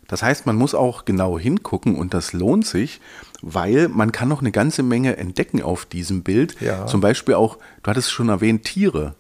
Das 0.08 0.22
heißt, 0.22 0.46
man 0.46 0.58
muss 0.58 0.76
auch 0.76 1.06
genau 1.06 1.40
hingucken 1.40 1.96
und 1.96 2.14
das 2.14 2.34
lohnt 2.34 2.68
sich, 2.68 3.00
weil 3.42 3.88
man 3.88 4.12
kann 4.12 4.28
noch 4.28 4.42
eine 4.42 4.52
ganze 4.52 4.84
Menge 4.84 5.16
entdecken 5.18 5.62
auf 5.64 5.86
diesem 5.86 6.22
Bild. 6.22 6.60
Ja. 6.60 6.86
Zum 6.86 7.00
Beispiel 7.00 7.34
auch, 7.36 7.58
du 7.82 7.90
hattest 7.90 8.08
es 8.08 8.12
schon 8.12 8.28
erwähnt, 8.30 8.66
Tiere. 8.66 9.16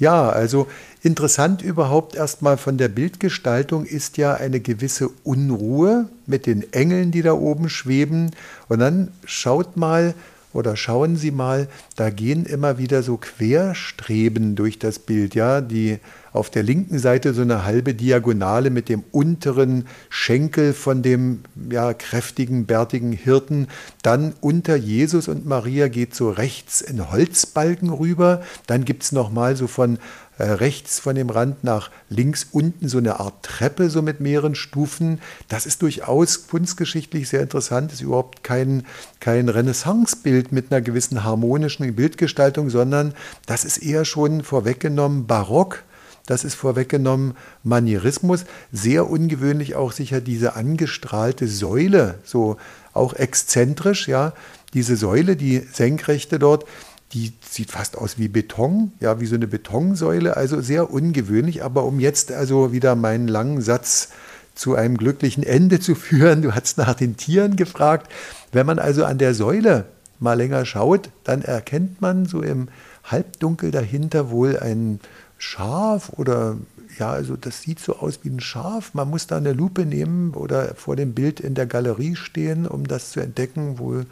Ja, 0.00 0.30
also 0.30 0.66
interessant 1.02 1.60
überhaupt 1.60 2.14
erstmal 2.14 2.56
von 2.56 2.78
der 2.78 2.88
Bildgestaltung 2.88 3.84
ist 3.84 4.16
ja 4.16 4.32
eine 4.32 4.58
gewisse 4.58 5.10
Unruhe 5.24 6.08
mit 6.26 6.46
den 6.46 6.72
Engeln, 6.72 7.10
die 7.10 7.20
da 7.20 7.34
oben 7.34 7.68
schweben. 7.68 8.30
Und 8.68 8.78
dann 8.78 9.12
schaut 9.26 9.76
mal 9.76 10.14
oder 10.52 10.76
schauen 10.76 11.16
Sie 11.16 11.30
mal, 11.30 11.68
da 11.96 12.10
gehen 12.10 12.44
immer 12.44 12.78
wieder 12.78 13.02
so 13.02 13.16
Querstreben 13.16 14.56
durch 14.56 14.78
das 14.78 14.98
Bild. 14.98 15.34
Ja, 15.34 15.60
die 15.60 15.98
auf 16.32 16.50
der 16.50 16.62
linken 16.62 16.98
Seite 16.98 17.34
so 17.34 17.42
eine 17.42 17.64
halbe 17.64 17.94
Diagonale 17.94 18.70
mit 18.70 18.88
dem 18.88 19.02
unteren 19.10 19.86
Schenkel 20.08 20.72
von 20.72 21.02
dem 21.02 21.40
ja, 21.70 21.92
kräftigen, 21.92 22.66
bärtigen 22.66 23.12
Hirten. 23.12 23.68
Dann 24.02 24.34
unter 24.40 24.76
Jesus 24.76 25.28
und 25.28 25.46
Maria 25.46 25.88
geht 25.88 26.14
so 26.14 26.30
rechts 26.30 26.84
ein 26.84 27.10
Holzbalken 27.10 27.90
rüber. 27.90 28.42
Dann 28.66 28.84
gibt 28.84 29.02
es 29.04 29.12
nochmal 29.12 29.56
so 29.56 29.66
von 29.66 29.98
rechts 30.44 30.98
von 30.98 31.14
dem 31.14 31.30
Rand 31.30 31.64
nach 31.64 31.90
links 32.08 32.46
unten 32.52 32.88
so 32.88 32.98
eine 32.98 33.20
Art 33.20 33.42
Treppe, 33.42 33.90
so 33.90 34.02
mit 34.02 34.20
mehreren 34.20 34.54
Stufen. 34.54 35.20
Das 35.48 35.66
ist 35.66 35.82
durchaus 35.82 36.46
kunstgeschichtlich 36.48 37.28
sehr 37.28 37.42
interessant. 37.42 37.92
Ist 37.92 38.00
überhaupt 38.00 38.42
kein, 38.42 38.84
kein 39.20 39.48
Renaissance-Bild 39.48 40.52
mit 40.52 40.70
einer 40.70 40.80
gewissen 40.80 41.24
harmonischen 41.24 41.94
Bildgestaltung, 41.94 42.70
sondern 42.70 43.14
das 43.46 43.64
ist 43.64 43.78
eher 43.78 44.04
schon 44.04 44.42
vorweggenommen 44.42 45.26
barock 45.26 45.84
das 46.30 46.44
ist 46.44 46.54
vorweggenommen 46.54 47.36
Manierismus. 47.64 48.44
Sehr 48.70 49.10
ungewöhnlich 49.10 49.74
auch 49.74 49.90
sicher 49.90 50.20
diese 50.20 50.54
angestrahlte 50.54 51.48
Säule, 51.48 52.20
so 52.22 52.56
auch 52.92 53.14
exzentrisch, 53.14 54.06
ja. 54.06 54.32
Diese 54.72 54.94
Säule, 54.94 55.34
die 55.34 55.58
senkrechte 55.72 56.38
dort, 56.38 56.66
die 57.12 57.32
sieht 57.48 57.70
fast 57.70 57.98
aus 57.98 58.18
wie 58.18 58.28
Beton, 58.28 58.92
ja, 59.00 59.20
wie 59.20 59.26
so 59.26 59.34
eine 59.34 59.48
Betonsäule, 59.48 60.36
also 60.36 60.60
sehr 60.60 60.92
ungewöhnlich. 60.92 61.64
Aber 61.64 61.84
um 61.84 61.98
jetzt 61.98 62.30
also 62.32 62.72
wieder 62.72 62.94
meinen 62.94 63.26
langen 63.26 63.60
Satz 63.60 64.10
zu 64.54 64.74
einem 64.74 64.96
glücklichen 64.96 65.42
Ende 65.42 65.80
zu 65.80 65.94
führen, 65.94 66.42
du 66.42 66.54
hast 66.54 66.78
nach 66.78 66.94
den 66.94 67.16
Tieren 67.16 67.56
gefragt. 67.56 68.10
Wenn 68.52 68.66
man 68.66 68.78
also 68.78 69.04
an 69.04 69.18
der 69.18 69.34
Säule 69.34 69.86
mal 70.18 70.34
länger 70.34 70.64
schaut, 70.66 71.10
dann 71.24 71.42
erkennt 71.42 72.00
man 72.00 72.26
so 72.26 72.42
im 72.42 72.68
Halbdunkel 73.04 73.70
dahinter 73.70 74.30
wohl 74.30 74.58
einen 74.58 75.00
Schaf 75.38 76.10
oder 76.16 76.58
ja, 77.00 77.10
also 77.10 77.34
das 77.34 77.62
sieht 77.62 77.80
so 77.80 77.96
aus 77.96 78.20
wie 78.22 78.28
ein 78.28 78.40
Schaf. 78.40 78.92
Man 78.92 79.08
muss 79.08 79.26
da 79.26 79.38
eine 79.38 79.54
Lupe 79.54 79.86
nehmen 79.86 80.34
oder 80.34 80.74
vor 80.74 80.96
dem 80.96 81.14
Bild 81.14 81.40
in 81.40 81.54
der 81.54 81.66
Galerie 81.66 82.14
stehen, 82.14 82.66
um 82.66 82.86
das 82.86 83.10
zu 83.10 83.20
entdecken, 83.20 83.78
wohl 83.78 84.06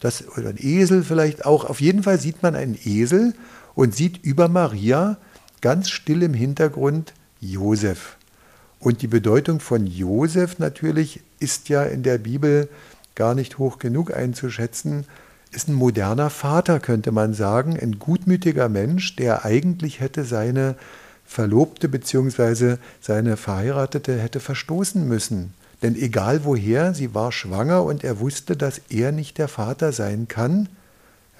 das 0.00 0.26
oder 0.36 0.48
ein 0.48 0.56
Esel 0.58 1.04
vielleicht 1.04 1.44
auch. 1.44 1.66
Auf 1.66 1.80
jeden 1.80 2.02
Fall 2.02 2.18
sieht 2.18 2.42
man 2.42 2.56
einen 2.56 2.78
Esel 2.82 3.34
und 3.74 3.94
sieht 3.94 4.24
über 4.24 4.48
Maria 4.48 5.18
ganz 5.60 5.90
still 5.90 6.22
im 6.22 6.34
Hintergrund 6.34 7.12
Josef. 7.40 8.16
Und 8.78 9.02
die 9.02 9.08
Bedeutung 9.08 9.60
von 9.60 9.86
Josef 9.86 10.58
natürlich 10.58 11.20
ist 11.38 11.68
ja 11.68 11.82
in 11.82 12.02
der 12.02 12.16
Bibel 12.16 12.68
gar 13.14 13.34
nicht 13.34 13.58
hoch 13.58 13.78
genug 13.78 14.14
einzuschätzen 14.14 15.04
ist 15.52 15.68
ein 15.68 15.74
moderner 15.74 16.30
Vater, 16.30 16.78
könnte 16.78 17.10
man 17.12 17.34
sagen, 17.34 17.76
ein 17.76 17.98
gutmütiger 17.98 18.68
Mensch, 18.68 19.16
der 19.16 19.44
eigentlich 19.44 20.00
hätte 20.00 20.24
seine 20.24 20.76
Verlobte 21.30 21.88
bzw. 21.88 22.78
seine 23.00 23.36
Verheiratete 23.36 24.18
hätte 24.18 24.40
verstoßen 24.40 25.06
müssen. 25.06 25.54
Denn 25.80 25.94
egal 25.94 26.44
woher, 26.44 26.92
sie 26.92 27.14
war 27.14 27.30
schwanger 27.30 27.84
und 27.84 28.02
er 28.02 28.18
wusste, 28.18 28.56
dass 28.56 28.80
er 28.88 29.12
nicht 29.12 29.38
der 29.38 29.46
Vater 29.46 29.92
sein 29.92 30.26
kann. 30.26 30.68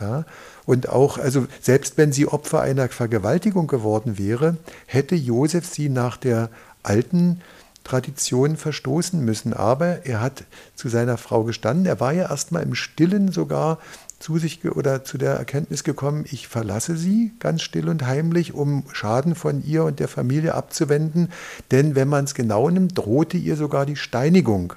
Ja, 0.00 0.26
und 0.64 0.88
auch, 0.88 1.18
also 1.18 1.48
selbst 1.61 1.98
wenn 1.98 2.12
sie 2.12 2.29
Opfer 2.29 2.61
einer 2.61 2.88
Vergewaltigung 2.88 3.66
geworden 3.66 4.16
wäre, 4.16 4.59
hätte 4.87 5.16
Josef 5.16 5.66
sie 5.66 5.88
nach 5.88 6.16
der 6.16 6.50
alten 6.85 7.40
Tradition 7.83 8.57
verstoßen 8.57 9.22
müssen. 9.22 9.53
Aber 9.55 10.07
er 10.07 10.20
hat 10.20 10.44
zu 10.76 10.88
seiner 10.88 11.18
Frau 11.18 11.42
gestanden. 11.42 11.87
Er 11.87 11.98
war 11.98 12.12
ja 12.12 12.31
erstmal 12.31 12.62
im 12.62 12.76
Stillen 12.76 13.33
sogar 13.33 13.79
zu 14.20 14.38
sich 14.38 14.64
oder 14.70 15.02
zu 15.02 15.18
der 15.18 15.35
Erkenntnis 15.35 15.83
gekommen, 15.83 16.24
ich 16.30 16.46
verlasse 16.46 16.96
sie 16.96 17.33
ganz 17.40 17.62
still 17.62 17.88
und 17.88 18.06
heimlich, 18.06 18.54
um 18.54 18.85
Schaden 18.92 19.35
von 19.35 19.64
ihr 19.66 19.83
und 19.85 19.98
der 19.98 20.09
Familie 20.09 20.54
abzuwenden. 20.54 21.30
Denn 21.72 21.96
wenn 21.96 22.09
man 22.09 22.24
es 22.24 22.35
genau 22.35 22.70
nimmt, 22.70 22.96
drohte 22.96 23.37
ihr 23.37 23.56
sogar 23.56 23.87
die 23.87 23.96
Steinigung. 23.96 24.74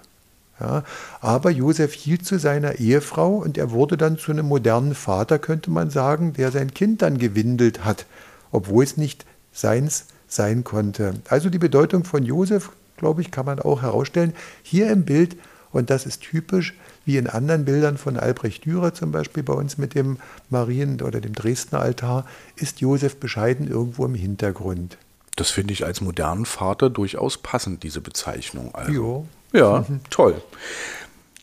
Ja, 0.60 0.84
aber 1.20 1.52
Josef 1.52 1.94
hielt 1.94 2.26
zu 2.26 2.40
seiner 2.40 2.80
Ehefrau 2.80 3.38
und 3.38 3.58
er 3.58 3.72
wurde 3.72 3.98
dann 3.98 4.18
zu 4.18 4.32
einem 4.32 4.48
modernen 4.48 4.96
Vater, 4.96 5.38
könnte 5.38 5.70
man 5.70 5.90
sagen, 5.90 6.34
der 6.34 6.52
sein 6.52 6.74
Kind 6.74 7.02
dann 7.02 7.18
gewindelt 7.18 7.84
hat, 7.84 8.06
obwohl 8.52 8.84
es 8.84 8.98
nicht 8.98 9.26
seins 9.52 10.06
sein 10.28 10.64
konnte. 10.64 11.16
Also 11.28 11.50
die 11.50 11.60
Bedeutung 11.60 12.06
von 12.06 12.24
Josef 12.24 12.72
glaube 13.04 13.22
ich, 13.22 13.32
kann 13.32 13.46
man 13.46 13.60
auch 13.60 13.82
herausstellen. 13.82 14.34
Hier 14.62 14.90
im 14.90 15.04
Bild, 15.04 15.36
und 15.72 15.90
das 15.90 16.06
ist 16.06 16.22
typisch, 16.22 16.74
wie 17.06 17.18
in 17.18 17.28
anderen 17.28 17.66
Bildern 17.66 17.98
von 17.98 18.18
Albrecht 18.18 18.66
Dürer 18.66 18.94
zum 18.94 19.12
Beispiel 19.12 19.44
bei 19.44 19.54
uns 19.54 19.78
mit 19.78 19.96
dem 19.96 20.18
Marien- 20.50 21.02
oder 21.02 21.22
dem 21.22 21.34
Dresdner 21.34 21.80
Altar, 21.80 22.26
ist 22.56 22.82
Josef 22.82 23.18
bescheiden 23.18 23.68
irgendwo 23.68 24.06
im 24.06 24.16
Hintergrund. 24.16 24.98
Das 25.36 25.50
finde 25.50 25.74
ich 25.74 25.86
als 25.86 26.02
modernen 26.02 26.46
Vater 26.46 26.90
durchaus 26.90 27.38
passend, 27.38 27.84
diese 27.84 28.02
Bezeichnung. 28.02 28.74
Also. 28.74 28.92
Jo. 28.92 29.28
Ja, 29.52 29.86
mhm. 29.88 30.02
toll. 30.10 30.42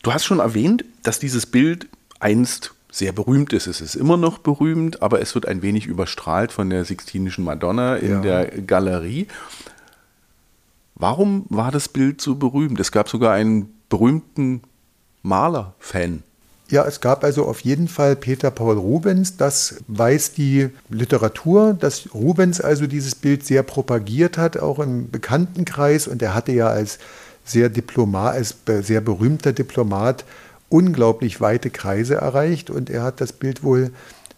Du 0.03 0.13
hast 0.13 0.25
schon 0.25 0.39
erwähnt, 0.39 0.83
dass 1.03 1.19
dieses 1.19 1.45
Bild 1.45 1.87
einst 2.19 2.73
sehr 2.91 3.13
berühmt 3.13 3.53
ist. 3.53 3.67
Es 3.67 3.79
ist 3.79 3.95
immer 3.95 4.17
noch 4.17 4.37
berühmt, 4.37 5.01
aber 5.01 5.21
es 5.21 5.33
wird 5.33 5.47
ein 5.47 5.61
wenig 5.61 5.85
überstrahlt 5.87 6.51
von 6.51 6.69
der 6.69 6.83
Sixtinischen 6.83 7.43
Madonna 7.43 7.95
in 7.95 8.11
ja. 8.11 8.21
der 8.21 8.61
Galerie. 8.61 9.27
Warum 10.95 11.45
war 11.49 11.71
das 11.71 11.87
Bild 11.87 12.21
so 12.21 12.35
berühmt? 12.35 12.79
Es 12.79 12.91
gab 12.91 13.07
sogar 13.07 13.33
einen 13.33 13.73
berühmten 13.89 14.61
Maler-Fan. 15.23 16.23
Ja, 16.69 16.85
es 16.85 17.01
gab 17.01 17.25
also 17.25 17.45
auf 17.45 17.59
jeden 17.59 17.89
Fall 17.89 18.15
Peter 18.15 18.49
Paul 18.49 18.77
Rubens. 18.77 19.35
Das 19.35 19.75
weiß 19.89 20.31
die 20.31 20.69
Literatur, 20.89 21.73
dass 21.73 22.13
Rubens 22.13 22.61
also 22.61 22.87
dieses 22.87 23.13
Bild 23.13 23.45
sehr 23.45 23.61
propagiert 23.61 24.37
hat, 24.37 24.57
auch 24.57 24.79
im 24.79 25.11
Bekanntenkreis. 25.11 26.07
Und 26.07 26.21
er 26.21 26.33
hatte 26.33 26.53
ja 26.53 26.67
als 26.67 26.97
sehr 27.43 27.67
Diplomat, 27.67 28.35
als 28.35 28.55
sehr 28.87 29.01
berühmter 29.01 29.51
Diplomat 29.51 30.23
unglaublich 30.69 31.41
weite 31.41 31.71
Kreise 31.71 32.15
erreicht. 32.15 32.69
Und 32.69 32.89
er 32.89 33.03
hat 33.03 33.19
das 33.19 33.33
Bild 33.33 33.63
wohl 33.63 33.91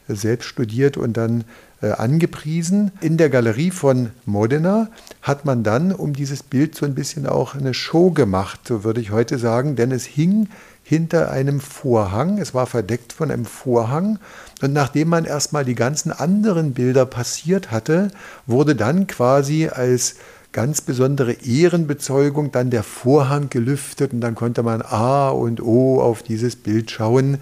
selbst 0.07 0.47
studiert 0.47 0.97
und 0.97 1.15
dann 1.15 1.43
äh, 1.83 1.91
angepriesen. 1.91 2.91
In 3.01 3.17
der 3.17 3.29
Galerie 3.29 3.71
von 3.71 4.11
Modena 4.25 4.89
hat 5.21 5.45
man 5.45 5.63
dann 5.63 5.91
um 5.91 6.13
dieses 6.13 6.41
Bild 6.41 6.75
so 6.75 6.85
ein 6.85 6.95
bisschen 6.95 7.27
auch 7.27 7.55
eine 7.55 7.73
Show 7.73 8.11
gemacht, 8.11 8.61
so 8.67 8.83
würde 8.83 9.01
ich 9.01 9.11
heute 9.11 9.37
sagen, 9.37 9.75
denn 9.75 9.91
es 9.91 10.05
hing 10.05 10.47
hinter 10.83 11.31
einem 11.31 11.61
Vorhang, 11.61 12.37
es 12.37 12.53
war 12.53 12.67
verdeckt 12.67 13.13
von 13.13 13.31
einem 13.31 13.45
Vorhang. 13.45 14.19
Und 14.61 14.73
nachdem 14.73 15.09
man 15.09 15.25
erstmal 15.25 15.65
die 15.65 15.75
ganzen 15.75 16.11
anderen 16.11 16.73
Bilder 16.73 17.05
passiert 17.05 17.71
hatte, 17.71 18.11
wurde 18.45 18.75
dann 18.75 19.07
quasi 19.07 19.69
als 19.69 20.15
ganz 20.51 20.81
besondere 20.81 21.33
Ehrenbezeugung 21.33 22.51
dann 22.51 22.69
der 22.69 22.83
Vorhang 22.83 23.49
gelüftet. 23.49 24.13
Und 24.13 24.21
dann 24.21 24.35
konnte 24.35 24.61
man 24.61 24.81
A 24.81 25.29
und 25.29 25.61
O 25.61 26.01
auf 26.01 26.21
dieses 26.21 26.57
Bild 26.57 26.91
schauen 26.91 27.37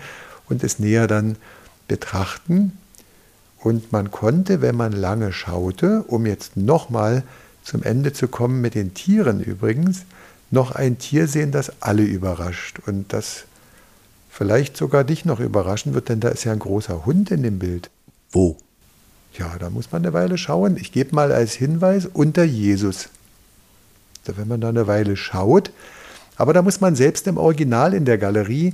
und 0.47 0.63
es 0.63 0.79
näher 0.79 1.07
dann 1.07 1.35
betrachten. 1.87 2.77
Und 3.59 3.91
man 3.91 4.11
konnte, 4.11 4.61
wenn 4.61 4.75
man 4.75 4.91
lange 4.91 5.33
schaute, 5.33 6.03
um 6.03 6.25
jetzt 6.25 6.57
nochmal 6.57 7.23
zum 7.63 7.83
Ende 7.83 8.13
zu 8.13 8.27
kommen 8.27 8.61
mit 8.61 8.75
den 8.75 8.93
Tieren 8.93 9.39
übrigens, 9.39 10.05
noch 10.51 10.71
ein 10.71 10.97
Tier 10.97 11.27
sehen, 11.27 11.51
das 11.51 11.81
alle 11.81 12.03
überrascht 12.03 12.79
und 12.85 13.13
das 13.13 13.45
vielleicht 14.29 14.77
sogar 14.77 15.03
dich 15.03 15.25
noch 15.25 15.39
überraschen 15.39 15.93
wird, 15.93 16.09
denn 16.09 16.19
da 16.19 16.29
ist 16.29 16.43
ja 16.43 16.51
ein 16.51 16.59
großer 16.59 17.05
Hund 17.05 17.31
in 17.31 17.43
dem 17.43 17.59
Bild. 17.59 17.89
Wo? 18.31 18.57
Ja, 19.33 19.57
da 19.59 19.69
muss 19.69 19.91
man 19.91 20.03
eine 20.03 20.13
Weile 20.13 20.37
schauen. 20.37 20.77
Ich 20.77 20.91
gebe 20.91 21.15
mal 21.15 21.31
als 21.31 21.53
Hinweis 21.53 22.05
unter 22.05 22.43
Jesus. 22.43 23.09
Also 24.27 24.39
wenn 24.39 24.47
man 24.47 24.61
da 24.61 24.69
eine 24.69 24.87
Weile 24.87 25.15
schaut, 25.15 25.71
aber 26.35 26.53
da 26.53 26.61
muss 26.61 26.81
man 26.81 26.95
selbst 26.95 27.27
im 27.27 27.37
Original 27.37 27.93
in 27.93 28.05
der 28.05 28.17
Galerie 28.17 28.73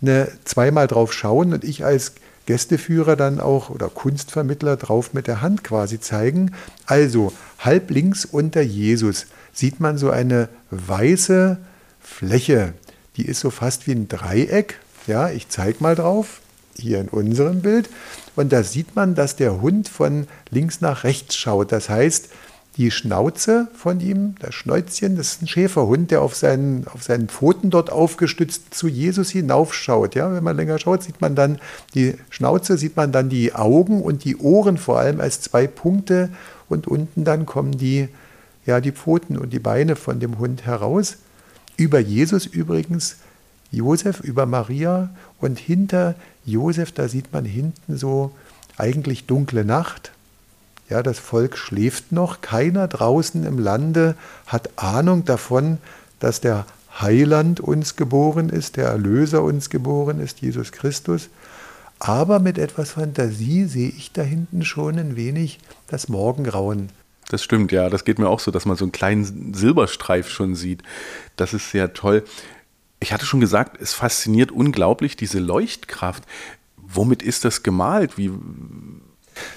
eine, 0.00 0.28
zweimal 0.44 0.86
drauf 0.86 1.12
schauen 1.12 1.52
und 1.52 1.64
ich 1.64 1.84
als 1.84 2.12
Gästeführer 2.46 3.16
dann 3.16 3.40
auch 3.40 3.68
oder 3.68 3.88
Kunstvermittler 3.88 4.76
drauf 4.76 5.12
mit 5.12 5.26
der 5.26 5.42
Hand 5.42 5.64
quasi 5.64 6.00
zeigen. 6.00 6.52
Also 6.86 7.32
halb 7.58 7.90
links 7.90 8.24
unter 8.24 8.62
Jesus 8.62 9.26
sieht 9.58 9.80
man 9.80 9.98
so 9.98 10.10
eine 10.10 10.48
weiße 10.70 11.58
Fläche. 12.00 12.74
Die 13.16 13.26
ist 13.26 13.40
so 13.40 13.50
fast 13.50 13.88
wie 13.88 13.92
ein 13.92 14.06
Dreieck. 14.06 14.78
Ja, 15.08 15.30
ich 15.30 15.48
zeige 15.48 15.82
mal 15.82 15.96
drauf, 15.96 16.40
hier 16.76 17.00
in 17.00 17.08
unserem 17.08 17.60
Bild. 17.60 17.90
Und 18.36 18.52
da 18.52 18.62
sieht 18.62 18.94
man, 18.94 19.16
dass 19.16 19.34
der 19.34 19.60
Hund 19.60 19.88
von 19.88 20.28
links 20.50 20.80
nach 20.80 21.02
rechts 21.02 21.34
schaut. 21.34 21.72
Das 21.72 21.88
heißt, 21.88 22.28
die 22.76 22.92
Schnauze 22.92 23.66
von 23.74 23.98
ihm, 23.98 24.36
das 24.38 24.54
Schnäuzchen, 24.54 25.16
das 25.16 25.32
ist 25.32 25.42
ein 25.42 25.48
Schäferhund, 25.48 26.12
der 26.12 26.22
auf 26.22 26.36
seinen, 26.36 26.86
auf 26.86 27.02
seinen 27.02 27.28
Pfoten 27.28 27.70
dort 27.70 27.90
aufgestützt 27.90 28.72
zu 28.72 28.86
Jesus 28.86 29.30
hinaufschaut. 29.30 30.14
Ja, 30.14 30.32
wenn 30.32 30.44
man 30.44 30.56
länger 30.56 30.78
schaut, 30.78 31.02
sieht 31.02 31.20
man 31.20 31.34
dann 31.34 31.58
die 31.94 32.14
Schnauze, 32.30 32.78
sieht 32.78 32.96
man 32.96 33.10
dann 33.10 33.28
die 33.28 33.56
Augen 33.56 34.02
und 34.02 34.22
die 34.22 34.36
Ohren 34.36 34.78
vor 34.78 35.00
allem 35.00 35.20
als 35.20 35.40
zwei 35.40 35.66
Punkte 35.66 36.28
und 36.68 36.86
unten 36.86 37.24
dann 37.24 37.44
kommen 37.44 37.76
die, 37.76 38.08
ja, 38.68 38.82
die 38.82 38.92
Pfoten 38.92 39.38
und 39.38 39.54
die 39.54 39.60
Beine 39.60 39.96
von 39.96 40.20
dem 40.20 40.38
Hund 40.38 40.66
heraus. 40.66 41.16
Über 41.78 42.00
Jesus 42.00 42.44
übrigens 42.44 43.16
Josef, 43.70 44.20
über 44.20 44.44
Maria 44.44 45.08
und 45.40 45.58
hinter 45.58 46.16
Josef, 46.44 46.92
da 46.92 47.08
sieht 47.08 47.32
man 47.32 47.46
hinten 47.46 47.96
so 47.96 48.30
eigentlich 48.76 49.24
dunkle 49.24 49.64
Nacht, 49.64 50.12
Ja, 50.90 51.02
das 51.02 51.18
Volk 51.18 51.56
schläft 51.56 52.12
noch. 52.12 52.42
Keiner 52.42 52.88
draußen 52.88 53.44
im 53.46 53.58
Lande 53.58 54.16
hat 54.46 54.68
Ahnung 54.76 55.24
davon, 55.24 55.78
dass 56.20 56.42
der 56.42 56.66
Heiland 57.00 57.60
uns 57.60 57.96
geboren 57.96 58.50
ist, 58.50 58.76
der 58.76 58.88
Erlöser 58.88 59.42
uns 59.44 59.70
geboren 59.70 60.20
ist, 60.20 60.40
Jesus 60.42 60.72
Christus. 60.72 61.30
Aber 61.98 62.38
mit 62.38 62.58
etwas 62.58 62.90
Fantasie 62.90 63.64
sehe 63.64 63.88
ich 63.88 64.12
da 64.12 64.20
hinten 64.20 64.62
schon 64.62 64.98
ein 64.98 65.16
wenig 65.16 65.58
das 65.86 66.10
Morgengrauen. 66.10 66.90
Das 67.28 67.42
stimmt, 67.42 67.72
ja. 67.72 67.90
Das 67.90 68.04
geht 68.04 68.18
mir 68.18 68.28
auch 68.28 68.40
so, 68.40 68.50
dass 68.50 68.64
man 68.64 68.76
so 68.76 68.84
einen 68.84 68.92
kleinen 68.92 69.54
Silberstreif 69.54 70.28
schon 70.28 70.54
sieht. 70.54 70.82
Das 71.36 71.52
ist 71.52 71.70
sehr 71.70 71.92
toll. 71.92 72.24
Ich 73.00 73.12
hatte 73.12 73.26
schon 73.26 73.40
gesagt, 73.40 73.80
es 73.80 73.92
fasziniert 73.92 74.50
unglaublich 74.50 75.16
diese 75.16 75.38
Leuchtkraft. 75.38 76.24
Womit 76.76 77.22
ist 77.22 77.44
das 77.44 77.62
gemalt? 77.62 78.16
Wie, 78.16 78.30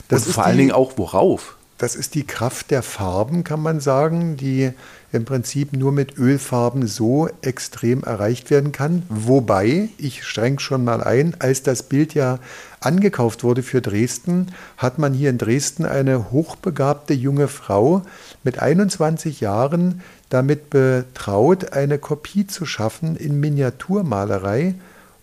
das 0.10 0.28
und 0.28 0.34
vor 0.34 0.44
die, 0.44 0.48
allen 0.50 0.58
Dingen 0.58 0.72
auch 0.74 0.98
worauf? 0.98 1.56
Das 1.78 1.96
ist 1.96 2.14
die 2.14 2.28
Kraft 2.28 2.70
der 2.70 2.84
Farben, 2.84 3.44
kann 3.44 3.62
man 3.62 3.80
sagen, 3.80 4.38
die 4.38 4.72
im 5.12 5.26
Prinzip 5.26 5.74
nur 5.74 5.92
mit 5.92 6.18
Ölfarben 6.18 6.86
so 6.86 7.28
extrem 7.42 8.04
erreicht 8.04 8.52
werden 8.52 8.72
kann. 8.72 9.04
Wobei, 9.10 9.90
ich 9.98 10.24
schränke 10.24 10.62
schon 10.62 10.84
mal 10.84 11.04
ein, 11.04 11.36
als 11.40 11.64
das 11.64 11.84
Bild 11.84 12.14
ja 12.14 12.38
angekauft 12.82 13.44
wurde 13.44 13.64
für 13.64 13.82
Dresden, 13.82 14.48
hat 14.76 15.00
man 15.00 15.14
hier 15.14 15.30
in 15.30 15.38
Dresden 15.38 15.86
eine 15.86 16.32
hochbegabte 16.32 17.14
junge 17.14 17.48
Frau 17.48 18.02
mit 18.44 18.60
21 18.60 19.40
Jahren 19.40 20.02
damit 20.30 20.70
betraut, 20.70 21.74
eine 21.74 22.00
Kopie 22.00 22.48
zu 22.48 22.66
schaffen 22.66 23.16
in 23.16 23.40
Miniaturmalerei. 23.40 24.76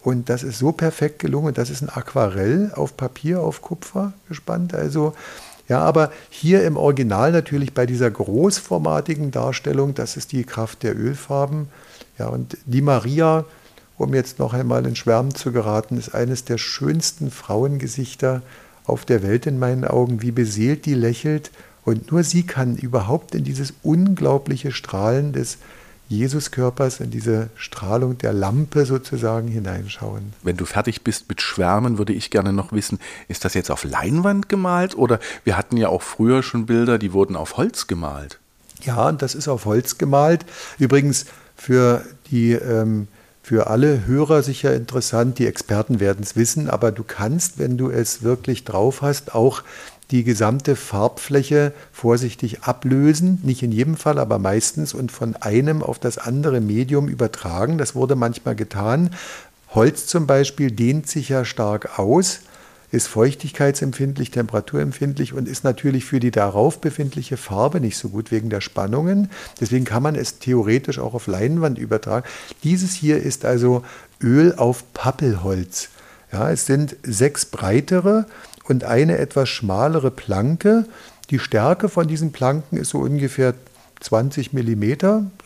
Und 0.02 0.28
das 0.28 0.42
ist 0.42 0.58
so 0.58 0.72
perfekt 0.72 1.18
gelungen. 1.18 1.54
Das 1.54 1.70
ist 1.70 1.82
ein 1.82 1.88
Aquarell 1.88 2.72
auf 2.74 2.96
Papier, 2.96 3.40
auf 3.40 3.60
Kupfer 3.60 4.12
gespannt. 4.28 4.74
Also 4.74 5.14
ja, 5.68 5.80
aber 5.80 6.12
hier 6.30 6.64
im 6.64 6.76
Original 6.76 7.32
natürlich 7.32 7.74
bei 7.74 7.84
dieser 7.84 8.10
großformatigen 8.10 9.30
Darstellung, 9.30 9.94
das 9.94 10.16
ist 10.16 10.32
die 10.32 10.44
Kraft 10.44 10.82
der 10.82 10.96
Ölfarben. 10.96 11.68
Ja, 12.18 12.28
und 12.28 12.56
die 12.64 12.80
Maria, 12.80 13.44
um 13.98 14.14
jetzt 14.14 14.38
noch 14.38 14.54
einmal 14.54 14.86
in 14.86 14.96
Schwärmen 14.96 15.34
zu 15.34 15.52
geraten, 15.52 15.98
ist 15.98 16.14
eines 16.14 16.44
der 16.44 16.58
schönsten 16.58 17.30
Frauengesichter 17.30 18.42
auf 18.84 19.04
der 19.04 19.22
Welt 19.22 19.46
in 19.46 19.58
meinen 19.58 19.84
Augen, 19.84 20.22
wie 20.22 20.30
beseelt 20.30 20.86
die 20.86 20.94
lächelt. 20.94 21.50
Und 21.84 22.10
nur 22.10 22.22
sie 22.22 22.44
kann 22.44 22.76
überhaupt 22.76 23.34
in 23.34 23.44
dieses 23.44 23.74
unglaubliche 23.82 24.72
Strahlen 24.72 25.32
des 25.32 25.58
Jesuskörpers 26.08 27.00
in 27.00 27.10
diese 27.10 27.50
Strahlung 27.54 28.16
der 28.16 28.32
Lampe 28.32 28.86
sozusagen 28.86 29.48
hineinschauen. 29.48 30.32
Wenn 30.42 30.56
du 30.56 30.64
fertig 30.64 31.02
bist 31.02 31.28
mit 31.28 31.42
Schwärmen, 31.42 31.98
würde 31.98 32.14
ich 32.14 32.30
gerne 32.30 32.52
noch 32.52 32.72
wissen, 32.72 32.98
ist 33.28 33.44
das 33.44 33.52
jetzt 33.52 33.70
auf 33.70 33.84
Leinwand 33.84 34.48
gemalt 34.48 34.96
oder 34.96 35.20
wir 35.44 35.58
hatten 35.58 35.76
ja 35.76 35.88
auch 35.88 36.02
früher 36.02 36.42
schon 36.42 36.64
Bilder, 36.64 36.98
die 36.98 37.12
wurden 37.12 37.36
auf 37.36 37.58
Holz 37.58 37.86
gemalt? 37.86 38.38
Ja, 38.82 39.12
das 39.12 39.34
ist 39.34 39.48
auf 39.48 39.66
Holz 39.66 39.98
gemalt. 39.98 40.46
Übrigens 40.78 41.26
für 41.56 42.04
die 42.30 42.52
ähm, 42.52 43.08
für 43.48 43.68
alle 43.68 44.04
Hörer 44.04 44.42
sicher 44.42 44.74
interessant, 44.74 45.38
die 45.38 45.46
Experten 45.46 46.00
werden 46.00 46.22
es 46.22 46.36
wissen, 46.36 46.68
aber 46.68 46.92
du 46.92 47.02
kannst, 47.02 47.58
wenn 47.58 47.78
du 47.78 47.88
es 47.88 48.22
wirklich 48.22 48.64
drauf 48.64 49.00
hast, 49.00 49.34
auch 49.34 49.62
die 50.10 50.22
gesamte 50.22 50.76
Farbfläche 50.76 51.72
vorsichtig 51.90 52.64
ablösen, 52.64 53.40
nicht 53.44 53.62
in 53.62 53.72
jedem 53.72 53.96
Fall, 53.96 54.18
aber 54.18 54.38
meistens 54.38 54.92
und 54.92 55.10
von 55.10 55.34
einem 55.34 55.82
auf 55.82 55.98
das 55.98 56.18
andere 56.18 56.60
Medium 56.60 57.08
übertragen. 57.08 57.78
Das 57.78 57.94
wurde 57.94 58.16
manchmal 58.16 58.54
getan. 58.54 59.14
Holz 59.70 60.06
zum 60.06 60.26
Beispiel 60.26 60.70
dehnt 60.70 61.08
sich 61.08 61.30
ja 61.30 61.46
stark 61.46 61.98
aus, 61.98 62.40
ist 62.90 63.06
feuchtigkeitsempfindlich, 63.08 64.30
temperaturempfindlich 64.30 65.34
und 65.34 65.48
ist 65.48 65.64
natürlich 65.64 66.04
für 66.04 66.20
die 66.20 66.30
darauf 66.30 66.80
befindliche 66.80 67.36
Farbe 67.36 67.80
nicht 67.80 67.98
so 67.98 68.08
gut 68.08 68.30
wegen 68.30 68.50
der 68.50 68.60
Spannungen. 68.60 69.30
Deswegen 69.60 69.84
kann 69.84 70.02
man 70.02 70.14
es 70.14 70.38
theoretisch 70.38 70.98
auch 70.98 71.14
auf 71.14 71.26
Leinwand 71.26 71.78
übertragen. 71.78 72.26
Dieses 72.64 72.94
hier 72.94 73.22
ist 73.22 73.44
also 73.44 73.84
Öl 74.22 74.54
auf 74.56 74.84
Pappelholz. 74.94 75.88
Ja, 76.32 76.50
es 76.50 76.66
sind 76.66 76.96
sechs 77.02 77.46
breitere 77.46 78.26
und 78.64 78.84
eine 78.84 79.18
etwas 79.18 79.48
schmalere 79.48 80.10
Planke. 80.10 80.86
Die 81.30 81.38
Stärke 81.38 81.88
von 81.88 82.08
diesen 82.08 82.32
Planken 82.32 82.76
ist 82.76 82.90
so 82.90 82.98
ungefähr 82.98 83.54
20 84.00 84.52
mm, 84.52 84.84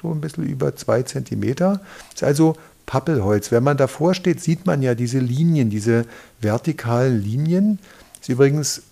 so 0.01 0.11
ein 0.11 0.21
bisschen 0.21 0.45
über 0.45 0.77
2 0.77 1.03
cm. 1.03 1.79
Ist 2.15 2.23
also 2.23 2.57
Pappelholz. 2.93 3.51
Wenn 3.51 3.63
man 3.63 3.79
davor 3.79 4.13
steht, 4.13 4.43
sieht 4.43 4.67
man 4.67 4.83
ja 4.83 4.95
diese 4.95 5.19
Linien, 5.19 5.71
diese 5.71 6.05
vertikalen 6.43 7.23
Linien. 7.23 7.79
Das 8.19 8.29
ist 8.29 8.35
übrigens, 8.35 8.83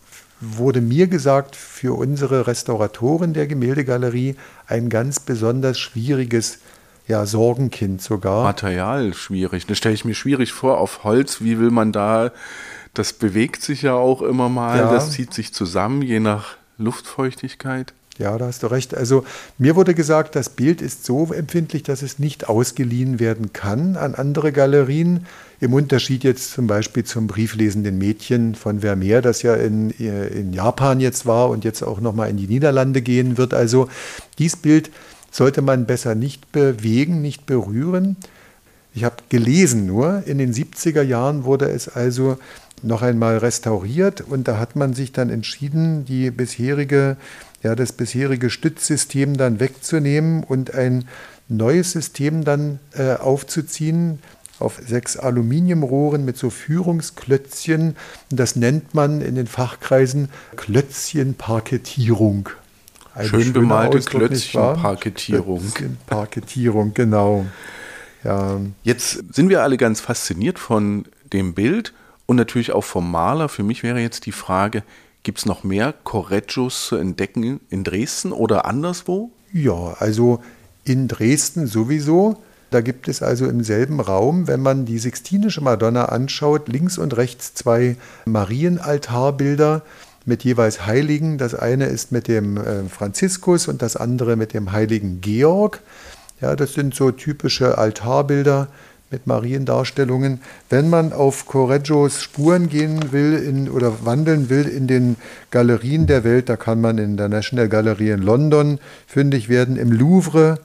wurde 0.40 0.80
mir 0.80 1.06
gesagt, 1.06 1.54
für 1.54 1.98
unsere 1.98 2.46
Restauratoren 2.46 3.34
der 3.34 3.46
Gemäldegalerie 3.46 4.36
ein 4.66 4.88
ganz 4.88 5.20
besonders 5.20 5.78
schwieriges 5.78 6.60
ja, 7.08 7.26
Sorgenkind 7.26 8.00
sogar. 8.00 8.44
Material 8.44 9.12
schwierig. 9.12 9.66
Das 9.66 9.76
stelle 9.76 9.94
ich 9.94 10.06
mir 10.06 10.14
schwierig 10.14 10.54
vor 10.54 10.78
auf 10.78 11.04
Holz. 11.04 11.42
Wie 11.42 11.58
will 11.58 11.70
man 11.70 11.92
da 11.92 12.32
das 12.94 13.12
bewegt 13.12 13.62
sich 13.62 13.82
ja 13.82 13.94
auch 13.94 14.22
immer 14.22 14.48
mal, 14.48 14.78
ja. 14.78 14.92
das 14.92 15.12
zieht 15.12 15.32
sich 15.32 15.54
zusammen, 15.54 16.02
je 16.02 16.20
nach 16.20 16.56
Luftfeuchtigkeit. 16.76 17.92
Ja, 18.20 18.36
da 18.36 18.48
hast 18.48 18.62
du 18.62 18.66
recht. 18.66 18.94
Also 18.94 19.24
mir 19.56 19.76
wurde 19.76 19.94
gesagt, 19.94 20.36
das 20.36 20.50
Bild 20.50 20.82
ist 20.82 21.06
so 21.06 21.32
empfindlich, 21.32 21.84
dass 21.84 22.02
es 22.02 22.18
nicht 22.18 22.50
ausgeliehen 22.50 23.18
werden 23.18 23.54
kann 23.54 23.96
an 23.96 24.14
andere 24.14 24.52
Galerien. 24.52 25.26
Im 25.58 25.72
Unterschied 25.72 26.22
jetzt 26.22 26.52
zum 26.52 26.66
Beispiel 26.66 27.02
zum 27.04 27.26
brieflesenden 27.26 27.96
Mädchen 27.96 28.54
von 28.54 28.80
Vermeer, 28.80 29.22
das 29.22 29.40
ja 29.40 29.54
in, 29.54 29.88
in 29.88 30.52
Japan 30.52 31.00
jetzt 31.00 31.24
war 31.24 31.48
und 31.48 31.64
jetzt 31.64 31.82
auch 31.82 32.02
nochmal 32.02 32.28
in 32.28 32.36
die 32.36 32.46
Niederlande 32.46 33.00
gehen 33.00 33.38
wird. 33.38 33.54
Also 33.54 33.88
dieses 34.38 34.58
Bild 34.58 34.90
sollte 35.30 35.62
man 35.62 35.86
besser 35.86 36.14
nicht 36.14 36.52
bewegen, 36.52 37.22
nicht 37.22 37.46
berühren. 37.46 38.16
Ich 38.92 39.04
habe 39.04 39.16
gelesen 39.30 39.86
nur, 39.86 40.24
in 40.26 40.36
den 40.36 40.52
70er 40.52 41.02
Jahren 41.02 41.44
wurde 41.44 41.70
es 41.70 41.88
also 41.88 42.36
noch 42.82 43.02
einmal 43.02 43.38
restauriert 43.38 44.20
und 44.20 44.48
da 44.48 44.58
hat 44.58 44.76
man 44.76 44.94
sich 44.94 45.12
dann 45.12 45.30
entschieden, 45.30 46.04
die 46.04 46.30
bisherige, 46.30 47.16
ja, 47.62 47.74
das 47.74 47.92
bisherige 47.92 48.50
Stützsystem 48.50 49.36
dann 49.36 49.60
wegzunehmen 49.60 50.44
und 50.44 50.74
ein 50.74 51.06
neues 51.48 51.92
System 51.92 52.44
dann 52.44 52.78
äh, 52.94 53.14
aufzuziehen 53.14 54.20
auf 54.58 54.80
sechs 54.86 55.16
Aluminiumrohren 55.16 56.24
mit 56.24 56.36
so 56.36 56.50
Führungsklötzchen. 56.50 57.96
Das 58.28 58.56
nennt 58.56 58.94
man 58.94 59.20
in 59.20 59.34
den 59.34 59.46
Fachkreisen 59.46 60.28
Klötzchenparkettierung. 60.56 62.50
Eine 63.14 63.28
Schön 63.28 63.52
bemalte 63.52 64.00
Klötzchenparkettierung. 64.00 65.60
Klötzchenparkettierung, 65.60 66.94
genau. 66.94 67.46
Ja. 68.22 68.60
Jetzt 68.82 69.34
sind 69.34 69.48
wir 69.48 69.62
alle 69.62 69.76
ganz 69.76 70.00
fasziniert 70.00 70.58
von 70.58 71.06
dem 71.32 71.54
Bild 71.54 71.94
und 72.26 72.36
natürlich 72.36 72.72
auch 72.72 72.84
vom 72.84 73.10
Maler. 73.10 73.48
Für 73.48 73.62
mich 73.62 73.82
wäre 73.82 73.98
jetzt 73.98 74.26
die 74.26 74.32
Frage, 74.32 74.82
gibt 75.22 75.38
es 75.38 75.46
noch 75.46 75.64
mehr 75.64 75.94
Correggios 76.04 76.86
zu 76.86 76.96
entdecken 76.96 77.60
in 77.70 77.84
Dresden 77.84 78.32
oder 78.32 78.64
anderswo? 78.64 79.30
Ja, 79.52 79.94
also 79.98 80.40
in 80.84 81.08
Dresden 81.08 81.66
sowieso. 81.66 82.42
Da 82.70 82.80
gibt 82.80 83.08
es 83.08 83.20
also 83.20 83.46
im 83.46 83.64
selben 83.64 84.00
Raum, 84.00 84.46
wenn 84.46 84.60
man 84.60 84.86
die 84.86 84.98
Sixtinische 84.98 85.60
Madonna 85.60 86.06
anschaut, 86.06 86.68
links 86.68 86.98
und 86.98 87.16
rechts 87.16 87.52
zwei 87.54 87.96
Marienaltarbilder 88.26 89.82
mit 90.24 90.44
jeweils 90.44 90.86
Heiligen. 90.86 91.36
Das 91.36 91.54
eine 91.54 91.86
ist 91.86 92.12
mit 92.12 92.28
dem 92.28 92.56
äh, 92.56 92.84
Franziskus 92.84 93.66
und 93.66 93.82
das 93.82 93.96
andere 93.96 94.36
mit 94.36 94.54
dem 94.54 94.70
heiligen 94.70 95.20
Georg. 95.20 95.80
Ja, 96.40 96.54
das 96.54 96.74
sind 96.74 96.94
so 96.94 97.10
typische 97.10 97.76
Altarbilder 97.76 98.68
mit 99.10 99.26
Mariendarstellungen. 99.26 100.40
Wenn 100.68 100.88
man 100.88 101.12
auf 101.12 101.46
Correggios 101.46 102.22
Spuren 102.22 102.68
gehen 102.68 103.12
will 103.12 103.34
in, 103.34 103.68
oder 103.68 104.04
wandeln 104.04 104.48
will 104.50 104.68
in 104.68 104.86
den 104.86 105.16
Galerien 105.50 106.06
der 106.06 106.22
Welt, 106.22 106.48
da 106.48 106.56
kann 106.56 106.80
man 106.80 106.98
in 106.98 107.16
der 107.16 107.28
National 107.28 107.68
Gallery 107.68 108.10
in 108.10 108.22
London 108.22 108.78
fündig 109.06 109.48
werden, 109.48 109.76
im 109.76 109.90
Louvre, 109.90 110.60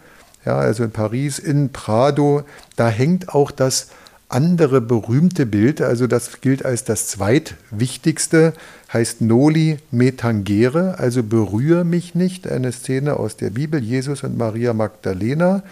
ja, 0.46 0.58
also 0.58 0.84
in 0.84 0.92
Paris, 0.92 1.40
in 1.40 1.72
Prado. 1.72 2.44
Da 2.76 2.88
hängt 2.88 3.30
auch 3.30 3.50
das 3.50 3.88
andere 4.30 4.80
berühmte 4.80 5.48
Bild, 5.48 5.82
also 5.82 6.06
das 6.06 6.42
gilt 6.42 6.66
als 6.66 6.84
das 6.84 7.08
zweitwichtigste, 7.08 8.54
heißt 8.94 9.22
Noli 9.22 9.78
me 9.90 10.16
tangere, 10.16 11.00
also 11.00 11.24
berühre 11.24 11.84
mich 11.84 12.14
nicht, 12.14 12.48
eine 12.48 12.72
Szene 12.72 13.18
aus 13.18 13.38
der 13.38 13.50
Bibel, 13.50 13.82
Jesus 13.82 14.24
und 14.24 14.38
Maria 14.38 14.74
Magdalena 14.74 15.64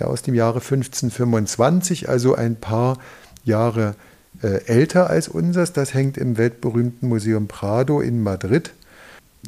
ja, 0.00 0.06
aus 0.06 0.22
dem 0.22 0.34
Jahre 0.34 0.60
1525, 0.60 2.08
also 2.08 2.34
ein 2.34 2.56
paar 2.56 2.98
Jahre 3.44 3.94
äh, 4.42 4.64
älter 4.64 5.08
als 5.10 5.28
unseres. 5.28 5.72
Das 5.72 5.94
hängt 5.94 6.18
im 6.18 6.38
weltberühmten 6.38 7.08
Museum 7.08 7.46
Prado 7.46 8.00
in 8.00 8.22
Madrid. 8.22 8.72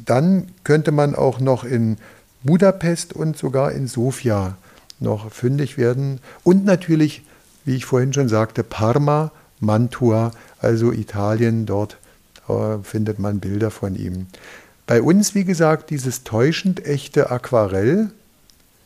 Dann 0.05 0.47
könnte 0.63 0.91
man 0.91 1.15
auch 1.15 1.39
noch 1.39 1.63
in 1.63 1.97
Budapest 2.43 3.13
und 3.13 3.37
sogar 3.37 3.71
in 3.71 3.87
Sofia 3.87 4.57
noch 4.99 5.31
fündig 5.31 5.77
werden. 5.77 6.19
Und 6.43 6.65
natürlich, 6.65 7.23
wie 7.65 7.75
ich 7.75 7.85
vorhin 7.85 8.13
schon 8.13 8.29
sagte, 8.29 8.63
Parma, 8.63 9.31
Mantua, 9.59 10.31
also 10.59 10.91
Italien, 10.91 11.65
dort 11.65 11.97
äh, 12.47 12.77
findet 12.83 13.19
man 13.19 13.39
Bilder 13.39 13.71
von 13.71 13.95
ihm. 13.95 14.27
Bei 14.85 15.01
uns, 15.01 15.33
wie 15.33 15.45
gesagt, 15.45 15.89
dieses 15.89 16.23
täuschend 16.23 16.85
echte 16.85 17.31
Aquarell, 17.31 18.09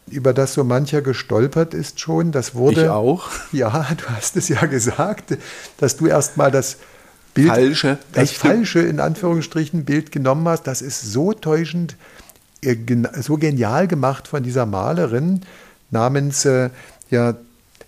über 0.10 0.34
das 0.34 0.54
so 0.54 0.64
mancher 0.64 1.02
gestolpert 1.02 1.74
ist 1.74 2.00
schon. 2.00 2.32
Das 2.32 2.56
wurde. 2.56 2.84
Ich 2.84 2.90
auch. 2.90 3.30
Ja, 3.52 3.88
du 3.96 4.06
hast 4.10 4.36
es 4.36 4.50
ja 4.50 4.66
gesagt, 4.66 5.38
dass 5.78 5.98
du 5.98 6.08
erstmal 6.08 6.52
das 6.52 6.78
Bild, 7.34 7.50
falsche, 7.50 7.98
das 8.14 8.32
falsche 8.32 8.80
in 8.80 9.00
Anführungsstrichen 9.00 9.86
Bild 9.86 10.12
genommen 10.12 10.48
hast. 10.48 10.64
Das 10.64 10.82
ist 10.82 11.02
so 11.12 11.34
täuschend, 11.34 11.96
äh, 12.62 12.76
so 13.20 13.38
genial 13.38 13.88
gemacht 13.88 14.28
von 14.28 14.44
dieser 14.44 14.66
Malerin 14.66 15.42
namens 15.92 16.46
äh, 16.46 16.70
ja, 17.10 17.36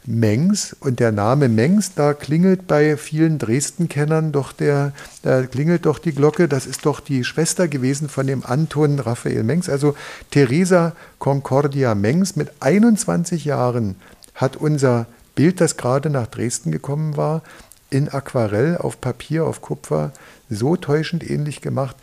Mengs. 0.10 0.76
Und 0.80 1.00
der 1.00 1.12
Name 1.12 1.50
Mengs, 1.50 1.94
da 1.94 2.14
klingelt 2.14 2.66
bei 2.66 2.98
vielen 2.98 3.38
Dresden-Kennern 3.38 4.32
doch 4.32 4.52
der, 4.52 4.92
da 5.22 5.44
klingelt 5.44 5.86
doch 5.86 6.00
die 6.00 6.14
Glocke. 6.14 6.48
Das 6.48 6.66
ist 6.66 6.86
doch 6.88 7.00
die 7.00 7.24
Schwester 7.24 7.68
gewesen 7.68 8.10
von 8.10 8.26
dem 8.26 8.44
Anton 8.44 9.00
Raphael 9.00 9.44
Mengs. 9.44 9.70
Also 9.70 9.96
Teresa 10.32 10.94
Concordia 11.20 11.94
Mengs 11.94 12.36
mit 12.36 12.52
21 12.60 13.46
Jahren 13.46 13.96
hat 14.34 14.58
unser 14.58 15.06
Bild, 15.36 15.62
das 15.62 15.78
gerade 15.78 16.10
nach 16.10 16.28
Dresden 16.28 16.72
gekommen 16.72 17.16
war, 17.16 17.44
in 17.92 18.10
Aquarell 18.10 18.78
auf 18.78 19.00
Papier, 19.00 19.46
auf 19.46 19.62
Kupfer 19.62 20.12
so 20.50 20.76
täuschend 20.76 21.30
ähnlich 21.30 21.62
gemacht. 21.62 21.96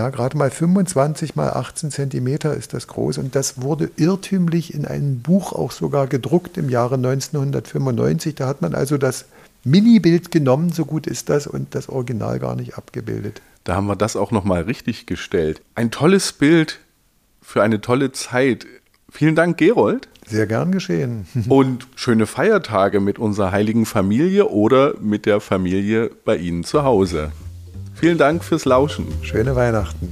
Ja, 0.00 0.08
gerade 0.08 0.34
mal 0.38 0.50
25 0.50 1.36
mal 1.36 1.50
18 1.50 1.90
Zentimeter 1.90 2.54
ist 2.54 2.72
das 2.72 2.86
groß 2.86 3.18
und 3.18 3.36
das 3.36 3.60
wurde 3.60 3.90
irrtümlich 3.96 4.72
in 4.72 4.86
einem 4.86 5.20
Buch 5.20 5.52
auch 5.52 5.72
sogar 5.72 6.06
gedruckt 6.06 6.56
im 6.56 6.70
Jahre 6.70 6.94
1995. 6.94 8.34
Da 8.34 8.46
hat 8.46 8.62
man 8.62 8.74
also 8.74 8.96
das 8.96 9.26
Mini-Bild 9.62 10.30
genommen, 10.30 10.72
so 10.72 10.86
gut 10.86 11.06
ist 11.06 11.28
das, 11.28 11.46
und 11.46 11.74
das 11.74 11.90
Original 11.90 12.38
gar 12.38 12.56
nicht 12.56 12.78
abgebildet. 12.78 13.42
Da 13.64 13.74
haben 13.74 13.88
wir 13.88 13.94
das 13.94 14.16
auch 14.16 14.30
nochmal 14.30 14.62
richtig 14.62 15.04
gestellt. 15.04 15.60
Ein 15.74 15.90
tolles 15.90 16.32
Bild 16.32 16.80
für 17.42 17.62
eine 17.62 17.82
tolle 17.82 18.10
Zeit. 18.10 18.64
Vielen 19.10 19.34
Dank, 19.34 19.58
Gerold. 19.58 20.08
Sehr 20.26 20.46
gern 20.46 20.72
geschehen. 20.72 21.26
Und 21.50 21.86
schöne 21.94 22.24
Feiertage 22.24 23.00
mit 23.00 23.18
unserer 23.18 23.52
heiligen 23.52 23.84
Familie 23.84 24.48
oder 24.48 24.94
mit 24.98 25.26
der 25.26 25.40
Familie 25.42 26.10
bei 26.24 26.38
Ihnen 26.38 26.64
zu 26.64 26.84
Hause. 26.84 27.32
Vielen 28.00 28.16
Dank 28.16 28.42
fürs 28.42 28.64
Lauschen. 28.64 29.06
Schöne 29.22 29.54
Weihnachten. 29.56 30.10